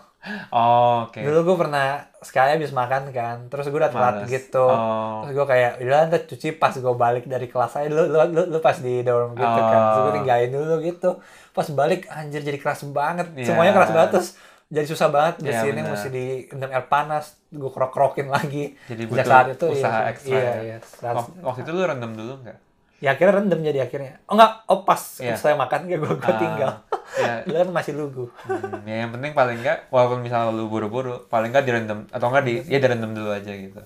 oh 0.48 1.04
oke 1.04 1.18
Dulu 1.18 1.38
gue 1.42 1.56
pernah 1.58 1.86
sekali 2.16 2.54
habis 2.54 2.70
makan 2.70 3.10
kan, 3.10 3.50
terus 3.50 3.66
gue 3.66 3.74
udah 3.74 3.90
telat 3.90 4.22
Males. 4.22 4.30
gitu. 4.30 4.62
oh 4.62 5.26
Terus 5.26 5.34
gue 5.34 5.46
kayak, 5.50 5.70
udah 5.82 5.98
ntar 6.06 6.22
cuci 6.24 6.48
pas 6.54 6.70
gue 6.70 6.94
balik 6.94 7.26
dari 7.26 7.50
kelas 7.50 7.72
aja, 7.74 7.90
lu, 7.90 8.06
lu, 8.06 8.18
lu, 8.30 8.42
lu 8.46 8.58
pas 8.58 8.78
di 8.78 9.02
dorm 9.02 9.34
gitu 9.34 9.42
kan. 9.60 9.80
Terus 9.90 9.98
gue 9.98 10.06
Oh. 10.06 10.16
tinggalin 10.16 10.50
dulu 10.54 10.74
gitu. 10.80 11.10
Pas 11.50 11.66
balik, 11.68 12.06
anjir 12.08 12.40
jadi 12.40 12.54
keras 12.54 12.86
banget. 12.88 13.34
Iya. 13.34 13.50
Semuanya 13.50 13.74
keras 13.74 13.90
banget, 13.90 14.10
terus 14.14 14.28
jadi 14.72 14.86
susah 14.88 15.08
banget. 15.08 15.34
Iya, 15.38 15.44
Bersihinnya 15.46 15.84
benar. 15.84 15.94
mesti 15.94 16.08
direndam 16.08 16.70
air 16.72 16.86
panas, 16.88 17.24
gue 17.46 17.68
krok-krokin 17.68 18.26
lagi. 18.26 18.72
jadi 18.88 19.02
butuh 19.04 19.20
saat 19.22 19.46
itu, 19.52 19.66
usaha 19.68 19.98
iya, 20.00 20.10
ekstra 20.10 20.32
iya, 20.32 20.40
ya 20.42 20.54
iya. 20.64 20.76
Saat- 20.80 21.16
Wak- 21.20 21.44
waktu 21.44 21.60
itu 21.60 21.70
lu 21.70 21.82
rendam 21.82 22.12
dulu 22.12 22.34
nggak 22.40 22.58
Ya 23.02 23.12
akhirnya 23.12 23.34
rendam 23.36 23.60
jadi 23.60 23.82
akhirnya. 23.82 24.22
Oh 24.24 24.38
enggak, 24.38 24.62
oh 24.64 24.80
pas 24.82 25.02
Iya. 25.18 25.34
saya 25.34 25.58
makan, 25.58 25.90
gue, 25.90 25.98
gue 25.98 26.14
Ah, 26.22 26.38
tinggal. 26.38 26.72
ya 27.12 27.32
Dulu 27.50 27.56
kan 27.58 27.68
masih 27.74 27.92
lugu. 27.92 28.24
Hmm, 28.46 28.86
ya 28.86 28.96
yang 29.02 29.10
penting 29.10 29.34
paling 29.34 29.58
enggak 29.58 29.90
walaupun 29.90 30.22
misalnya 30.22 30.54
lu 30.54 30.70
buru-buru 30.70 31.26
paling 31.26 31.50
enggak 31.50 31.66
direndam 31.66 32.06
atau 32.08 32.30
enggak 32.30 32.44
di 32.46 32.54
ya 32.64 32.78
direndam 32.78 33.10
dulu 33.10 33.28
aja 33.28 33.50
gitu 33.50 33.82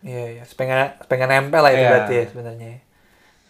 Iya, 0.00 0.24
iya. 0.38 0.42
Pengen, 0.54 0.78
pengen 1.04 1.26
nempel 1.28 1.58
lah 1.58 1.70
itu 1.70 1.82
Iya. 1.82 1.90
berarti 1.90 2.14
ya 2.14 2.24
sebenarnya. 2.24 2.70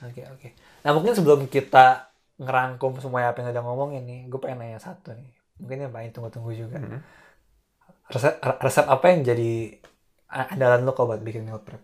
Oke, 0.03 0.23
oke. 0.27 0.49
Nah, 0.81 0.91
mungkin 0.91 1.13
sebelum 1.13 1.41
kita 1.47 2.09
ngerangkum 2.41 2.97
semua 2.99 3.29
apa 3.29 3.39
yang 3.39 3.53
udah 3.53 3.63
ngomongin 3.63 4.03
nih, 4.03 4.21
gue 4.27 4.41
pengen 4.41 4.65
nanya 4.65 4.81
satu 4.81 5.13
nih. 5.13 5.29
Mungkin 5.63 5.79
yang 5.87 5.93
paling 5.95 6.11
tunggu-tunggu 6.15 6.53
juga. 6.59 6.77
Hmm. 6.83 7.01
Resep, 8.13 8.35
resep 8.61 8.87
apa 8.95 9.05
yang 9.09 9.21
jadi 9.25 9.51
andalan 10.29 10.85
lo 10.85 10.93
kalau 10.97 11.09
buat 11.17 11.23
bikin 11.25 11.43
meal 11.49 11.61
prep? 11.65 11.81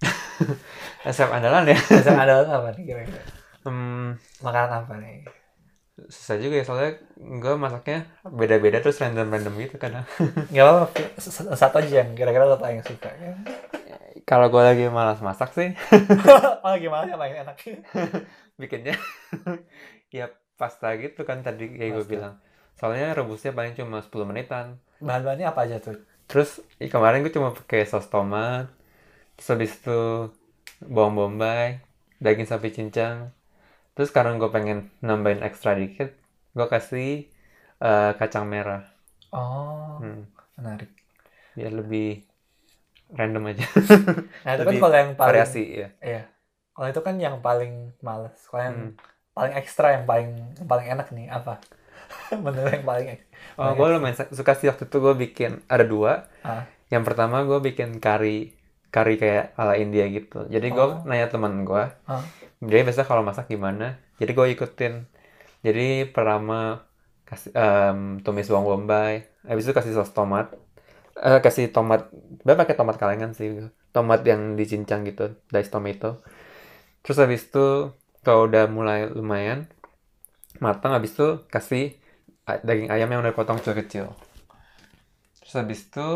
resep 1.06 1.28
andalan 1.30 1.64
ya 1.72 1.78
Resep 1.96 2.14
andalan 2.16 2.48
apa 2.48 2.68
nih 2.76 2.84
kira-kira? 2.88 3.22
hmm, 3.64 4.16
Makanan 4.44 4.70
apa 4.84 4.94
nih? 5.00 5.16
susah 6.08 6.40
juga 6.40 6.54
ya 6.60 6.64
soalnya 6.64 6.90
gue 7.20 7.54
masaknya 7.60 7.98
beda-beda 8.24 8.80
terus 8.80 8.96
random-random 9.04 9.52
gitu 9.60 9.76
kadang 9.76 10.04
Gak 10.54 10.64
apa-apa, 10.64 11.00
s- 11.20 11.28
s- 11.28 11.52
satu 11.60 11.76
aja 11.84 12.02
yang 12.02 12.16
kira-kira 12.16 12.48
lo 12.48 12.56
paling 12.56 12.80
suka. 12.80 13.12
Ya? 13.20 13.36
kalau 14.24 14.46
gue 14.52 14.62
lagi 14.62 14.84
malas 14.88 15.20
masak 15.20 15.50
sih 15.56 15.68
oh, 16.64 16.74
gimana 16.78 17.04
yang 17.10 17.20
paling 17.20 17.36
enak? 17.42 17.56
bikinnya 18.60 18.94
ya 20.12 20.28
pasta 20.60 20.92
gitu 21.00 21.24
kan 21.28 21.40
tadi 21.46 21.72
kayak 21.78 21.92
gue 21.96 22.06
bilang 22.06 22.34
soalnya 22.80 23.08
rebusnya 23.18 23.52
paling 23.58 23.74
cuma 23.78 23.98
10 24.06 24.26
menitan 24.30 24.66
Bahan-bahannya 25.06 25.46
apa 25.52 25.60
aja 25.68 25.76
tuh? 25.86 25.96
terus 26.28 26.50
kemarin 26.92 27.20
gue 27.26 27.32
cuma 27.36 27.50
pakai 27.58 27.80
saus 27.90 28.06
tomat 28.12 28.66
terus 29.36 29.48
habis 29.52 29.72
itu 29.78 29.98
bawang 30.94 31.14
bombay 31.18 31.66
daging 32.24 32.48
sapi 32.50 32.68
cincang 32.76 33.18
terus 33.94 34.08
sekarang 34.12 34.34
gue 34.42 34.50
pengen 34.56 34.78
nambahin 35.06 35.42
ekstra 35.48 35.72
dikit 35.80 36.10
gue 36.56 36.66
kasih 36.74 37.10
eh, 37.88 38.12
kacang 38.20 38.46
merah 38.54 38.82
Oh, 39.32 40.04
hmm, 40.04 40.24
menarik. 40.58 40.90
biar 41.54 41.72
lebih 41.78 42.22
random 43.18 43.44
aja 43.50 43.66
Nah, 44.44 44.50
itu 44.56 44.64
kan 44.68 44.76
kalau 44.80 44.94
yang 45.02 45.12
paling 45.22 45.46
variasi 45.46 45.62
ya 45.84 45.88
Iya. 46.00 46.20
Kalau 46.74 46.86
itu 46.92 47.00
kan 47.06 47.16
yang 47.26 47.36
paling 47.46 47.72
males. 48.06 48.36
Kalau 48.48 48.62
yang 48.68 48.78
Hmm. 48.78 48.94
paling 49.36 49.52
ekstra 49.60 49.86
yang 49.96 50.04
paling 50.10 50.28
yang 50.58 50.68
paling 50.72 50.86
enak 50.92 51.06
nih 51.16 51.26
apa? 51.38 51.52
Menurut 52.44 52.70
yang 52.70 52.86
paling 52.86 53.06
oh 53.56 53.70
gue 53.72 53.86
lumayan 53.90 54.16
su- 54.16 54.32
suka 54.32 54.52
sih 54.54 54.66
waktu 54.66 54.86
itu 54.86 54.96
gue 54.96 55.14
bikin 55.16 55.52
ada 55.66 55.84
dua. 55.84 56.26
Ah. 56.42 56.64
yang 56.90 57.06
pertama 57.06 57.42
gue 57.42 57.58
bikin 57.62 58.02
kari 58.02 58.50
kari 58.90 59.14
kayak 59.14 59.54
ala 59.54 59.74
India 59.74 60.04
gitu. 60.06 60.46
Jadi 60.46 60.66
gue 60.68 60.82
Oh. 60.82 61.00
nanya 61.06 61.30
teman 61.30 61.62
gue 61.62 61.84
Ah. 62.04 62.22
dia 62.60 62.82
biasa 62.82 63.02
kalau 63.02 63.22
masak 63.22 63.46
gimana? 63.46 63.96
Jadi 64.18 64.30
gue 64.30 64.46
ikutin. 64.50 65.06
Jadi 65.60 66.10
pertama 66.10 66.82
kasih 67.22 67.54
em, 67.54 68.18
tumis 68.20 68.50
bawang 68.50 68.66
bombay 68.66 69.22
habis 69.46 69.64
itu 69.64 69.72
kasih 69.72 69.94
saus 69.94 70.10
tomat. 70.10 70.50
Eh 71.14 71.38
kasih 71.38 71.70
tomat 71.70 72.10
gue 72.42 72.54
pakai 72.54 72.74
tomat 72.74 72.98
kalengan 72.98 73.32
sih. 73.32 73.70
Tomat 73.90 74.22
yang 74.22 74.54
dicincang 74.54 75.06
gitu 75.06 75.38
diced 75.48 75.70
tomato. 75.70 76.22
Terus 77.02 77.18
habis 77.18 77.46
itu 77.46 77.94
kalau 78.20 78.44
udah 78.44 78.66
mulai 78.66 79.06
lumayan 79.08 79.70
matang 80.58 80.92
habis 80.92 81.14
itu 81.14 81.46
kasih 81.46 81.96
daging 82.66 82.90
ayam 82.90 83.08
yang 83.10 83.20
udah 83.22 83.34
potong 83.36 83.58
kecil-kecil 83.60 84.06
terus 85.40 85.54
habis 85.56 85.80
itu 85.86 86.08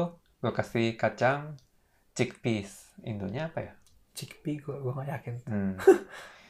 gue 0.42 0.52
kasih 0.52 0.86
kacang 1.00 1.56
chickpeas 2.16 2.94
Indonya 3.02 3.50
apa 3.50 3.60
ya 3.66 3.74
chickpea 4.14 4.62
gua 4.62 4.76
gua 4.80 4.92
gak 5.02 5.08
yakin. 5.20 5.34
hmm. 5.50 5.72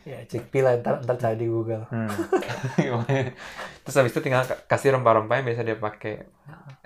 Ya 0.04 0.20
chickpea 0.28 0.60
lah 0.60 0.72
ntar 0.84 1.00
ntar 1.00 1.16
cari 1.16 1.36
di 1.40 1.48
Google. 1.48 1.88
Hmm. 1.88 2.12
terus 3.82 3.96
habis 3.96 4.12
itu 4.12 4.20
tinggal 4.20 4.44
ka- 4.44 4.60
kasih 4.68 4.92
rempah-rempah 4.92 5.40
yang 5.40 5.46
biasa 5.48 5.62
dia 5.64 5.78
pakai. 5.80 6.14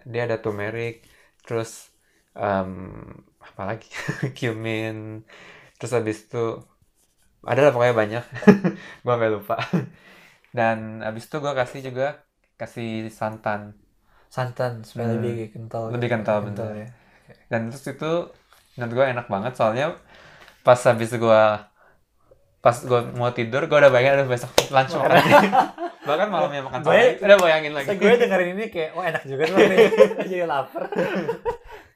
Dia 0.07 0.31
ada 0.31 0.39
turmeric, 0.39 1.03
terus 1.43 1.91
em, 2.39 2.71
apa 3.43 3.63
lagi? 3.67 3.91
cumin. 4.39 5.27
Terus 5.83 5.93
habis 5.99 6.31
itu 6.31 6.63
ada 7.43 7.61
lah 7.67 7.73
pokoknya 7.75 7.95
banyak. 7.99 8.25
gua 9.03 9.19
sampai 9.19 9.31
lupa. 9.35 9.57
Dan 10.55 11.03
habis 11.03 11.27
itu 11.27 11.37
gua 11.43 11.59
kasih 11.59 11.91
juga 11.91 12.23
kasih 12.59 12.91
santan. 13.09 13.73
Santan 14.29 14.83
supaya 14.83 15.09
Hmm. 15.09 15.17
lebih 15.17 15.35
kental. 15.49 15.89
Lebih 15.89 16.09
kental, 16.11 16.37
bener. 16.43 16.69
ya. 16.77 16.89
Dan 17.49 17.71
terus 17.71 17.87
itu 17.87 18.13
menurut 18.75 18.93
gua 18.93 19.07
enak 19.09 19.27
banget 19.27 19.53
soalnya 19.55 19.97
pas 20.61 20.77
habis 20.79 21.09
gua 21.15 21.71
pas 22.59 22.77
gua 22.83 23.01
mau 23.11 23.31
tidur 23.31 23.65
gua 23.65 23.79
udah 23.81 23.91
bayangin 23.91 24.19
aduh 24.19 24.29
besok 24.29 24.51
lunch 24.69 24.93
makan 24.93 25.19
bahkan 26.09 26.29
malamnya 26.29 26.63
makan 26.63 26.81
sore 26.83 27.17
udah 27.19 27.37
bayangin 27.37 27.73
lagi 27.73 27.89
gue 27.93 28.15
dengerin 28.17 28.49
ini 28.55 28.65
kayak 28.69 28.91
oh 28.93 29.03
enak 29.03 29.23
juga 29.25 29.45
tuh 29.47 29.59
nih. 29.61 29.79
Jadi 30.25 30.45
lapar. 30.45 30.85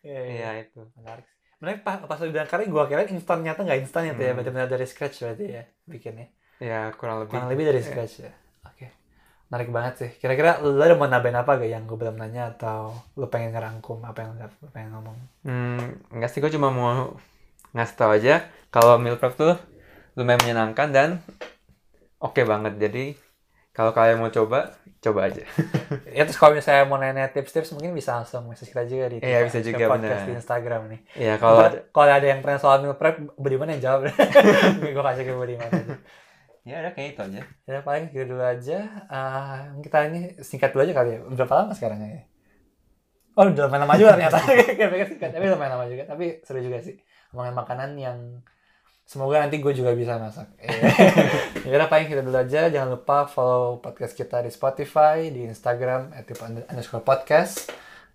Iya, 0.02 0.20
iya 0.26 0.48
itu 0.60 0.82
Menarik. 0.98 1.22
Menarik 1.58 1.80
pas 1.80 2.02
pas 2.02 2.18
bilang 2.18 2.42
kari 2.44 2.66
gua 2.66 2.84
kira 2.84 3.06
instan 3.06 3.38
nyata 3.40 3.62
nggak 3.62 3.80
instan 3.80 4.02
ya 4.02 4.12
tuh 4.12 4.20
ya 4.20 4.32
Hmm. 4.32 4.38
benar-benar 4.40 4.66
dari 4.66 4.82
scratch 4.82 5.22
berarti 5.22 5.44
ya 5.46 5.62
bikinnya. 5.84 6.26
ya 6.58 6.90
kurang 6.92 7.22
lebih 7.22 7.32
Kurang 7.32 7.48
lebih 7.48 7.64
dari 7.68 7.78
Iya. 7.78 7.86
scratch 7.86 8.14
ya. 8.20 8.32
Menarik 9.52 9.68
banget 9.68 9.94
sih. 9.94 10.10
Kira-kira 10.16 10.64
lu 10.64 10.80
ada 10.80 10.96
mau 10.96 11.04
nambahin 11.04 11.36
apa 11.36 11.60
gak 11.60 11.68
yang 11.68 11.84
gue 11.84 11.92
belum 11.94 12.16
nanya 12.16 12.56
atau 12.56 12.96
lu 13.14 13.28
pengen 13.28 13.52
ngerangkum 13.52 14.00
apa 14.00 14.24
yang 14.24 14.32
lu 14.40 14.68
pengen 14.72 14.96
ngomong? 14.96 15.16
hmm, 15.44 16.16
enggak 16.16 16.32
sih 16.32 16.40
gue 16.40 16.48
cuma 16.48 16.72
mau 16.72 17.12
ngasih 17.72 17.94
tau 17.94 18.08
aja 18.10 18.48
kalau 18.68 18.96
meal 18.96 19.20
prep 19.20 19.36
tuh 19.36 19.60
lumayan 20.12 20.40
menyenangkan 20.40 20.88
dan 20.88 21.08
oke 22.16 22.40
banget 22.42 22.76
jadi 22.78 23.04
kalau 23.72 23.92
kalian 23.92 24.20
mau 24.20 24.28
coba 24.28 24.76
coba 25.00 25.28
aja 25.28 25.44
Ya 26.16 26.24
terus 26.24 26.36
kalau 26.36 26.52
misalnya 26.52 26.84
mau 26.84 26.96
nanya 26.96 27.28
tips-tips 27.28 27.72
mungkin 27.72 27.92
bisa 27.92 28.20
langsung 28.20 28.44
message 28.44 28.68
kita 28.68 28.84
juga 28.84 29.08
di 29.08 29.16
Iya, 29.20 29.44
bisa 29.44 29.60
juga, 29.60 29.88
podcast 29.88 30.22
bener. 30.22 30.28
di 30.28 30.34
Instagram 30.36 30.82
nih. 30.92 31.00
ya 31.16 31.34
kalau 31.36 31.58
ada 31.58 31.80
kalau 31.88 32.08
ada 32.08 32.26
yang 32.26 32.40
pernah 32.40 32.56
soal 32.56 32.80
meal 32.80 32.92
prep, 32.94 33.20
Budiman 33.34 33.68
yang 33.68 33.80
jawab. 33.82 34.12
gue 34.80 34.92
kasih 35.02 35.24
ke 35.24 35.32
Budiman 35.32 35.68
aja. 35.68 35.96
Ya 36.62 36.78
udah 36.78 36.92
kayak 36.94 37.18
itu 37.18 37.20
aja 37.26 37.42
Ya 37.66 37.82
paling 37.82 38.14
gitu 38.14 38.34
dulu 38.34 38.42
aja. 38.42 38.78
Ah, 39.10 39.74
kita 39.82 40.06
ini 40.10 40.38
singkat 40.42 40.70
dulu 40.70 40.86
aja 40.86 40.94
kali 40.94 41.10
ya. 41.14 41.18
Berapa 41.26 41.54
lama 41.62 41.72
sekarang 41.74 41.98
ya? 42.02 42.22
Oh 43.32 43.48
udah 43.48 43.64
lumayan 43.64 43.88
lama 43.88 43.96
juga 43.96 44.12
ternyata. 44.14 44.38
Singkat, 45.08 45.30
tapi 45.32 45.46
lumayan 45.48 45.72
lama 45.80 45.86
juga. 45.88 46.04
Tapi 46.04 46.44
seru 46.44 46.60
juga 46.60 46.84
sih. 46.84 47.00
Ngomongin 47.32 47.56
makanan 47.56 47.90
yang 47.96 48.18
semoga 49.08 49.40
nanti 49.40 49.56
gue 49.56 49.72
juga 49.72 49.96
bisa 49.96 50.20
masak. 50.20 50.52
ya 51.64 51.72
udah 51.72 51.88
paling 51.88 52.12
kita 52.12 52.20
dulu 52.20 52.36
aja. 52.36 52.68
Jangan 52.68 52.88
lupa 52.92 53.24
follow 53.24 53.80
podcast 53.80 54.12
kita 54.12 54.44
di 54.44 54.52
Spotify, 54.52 55.32
di 55.32 55.48
Instagram 55.48 56.12
underscore 56.68 57.00
podcast. 57.00 57.72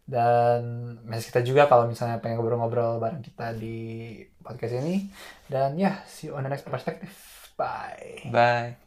Dan 0.07 0.95
message 1.03 1.33
kita 1.33 1.41
juga 1.43 1.65
kalau 1.65 1.89
misalnya 1.89 2.21
pengen 2.21 2.39
ngobrol-ngobrol 2.39 3.01
bareng 3.01 3.25
kita 3.25 3.57
di 3.57 4.21
podcast 4.45 4.79
ini. 4.86 5.10
Dan 5.49 5.81
ya, 5.81 6.05
see 6.05 6.29
you 6.29 6.38
on 6.38 6.45
the 6.45 6.51
next 6.53 6.63
perspective. 6.63 7.37
Bye. 7.58 8.22
bye 8.32 8.78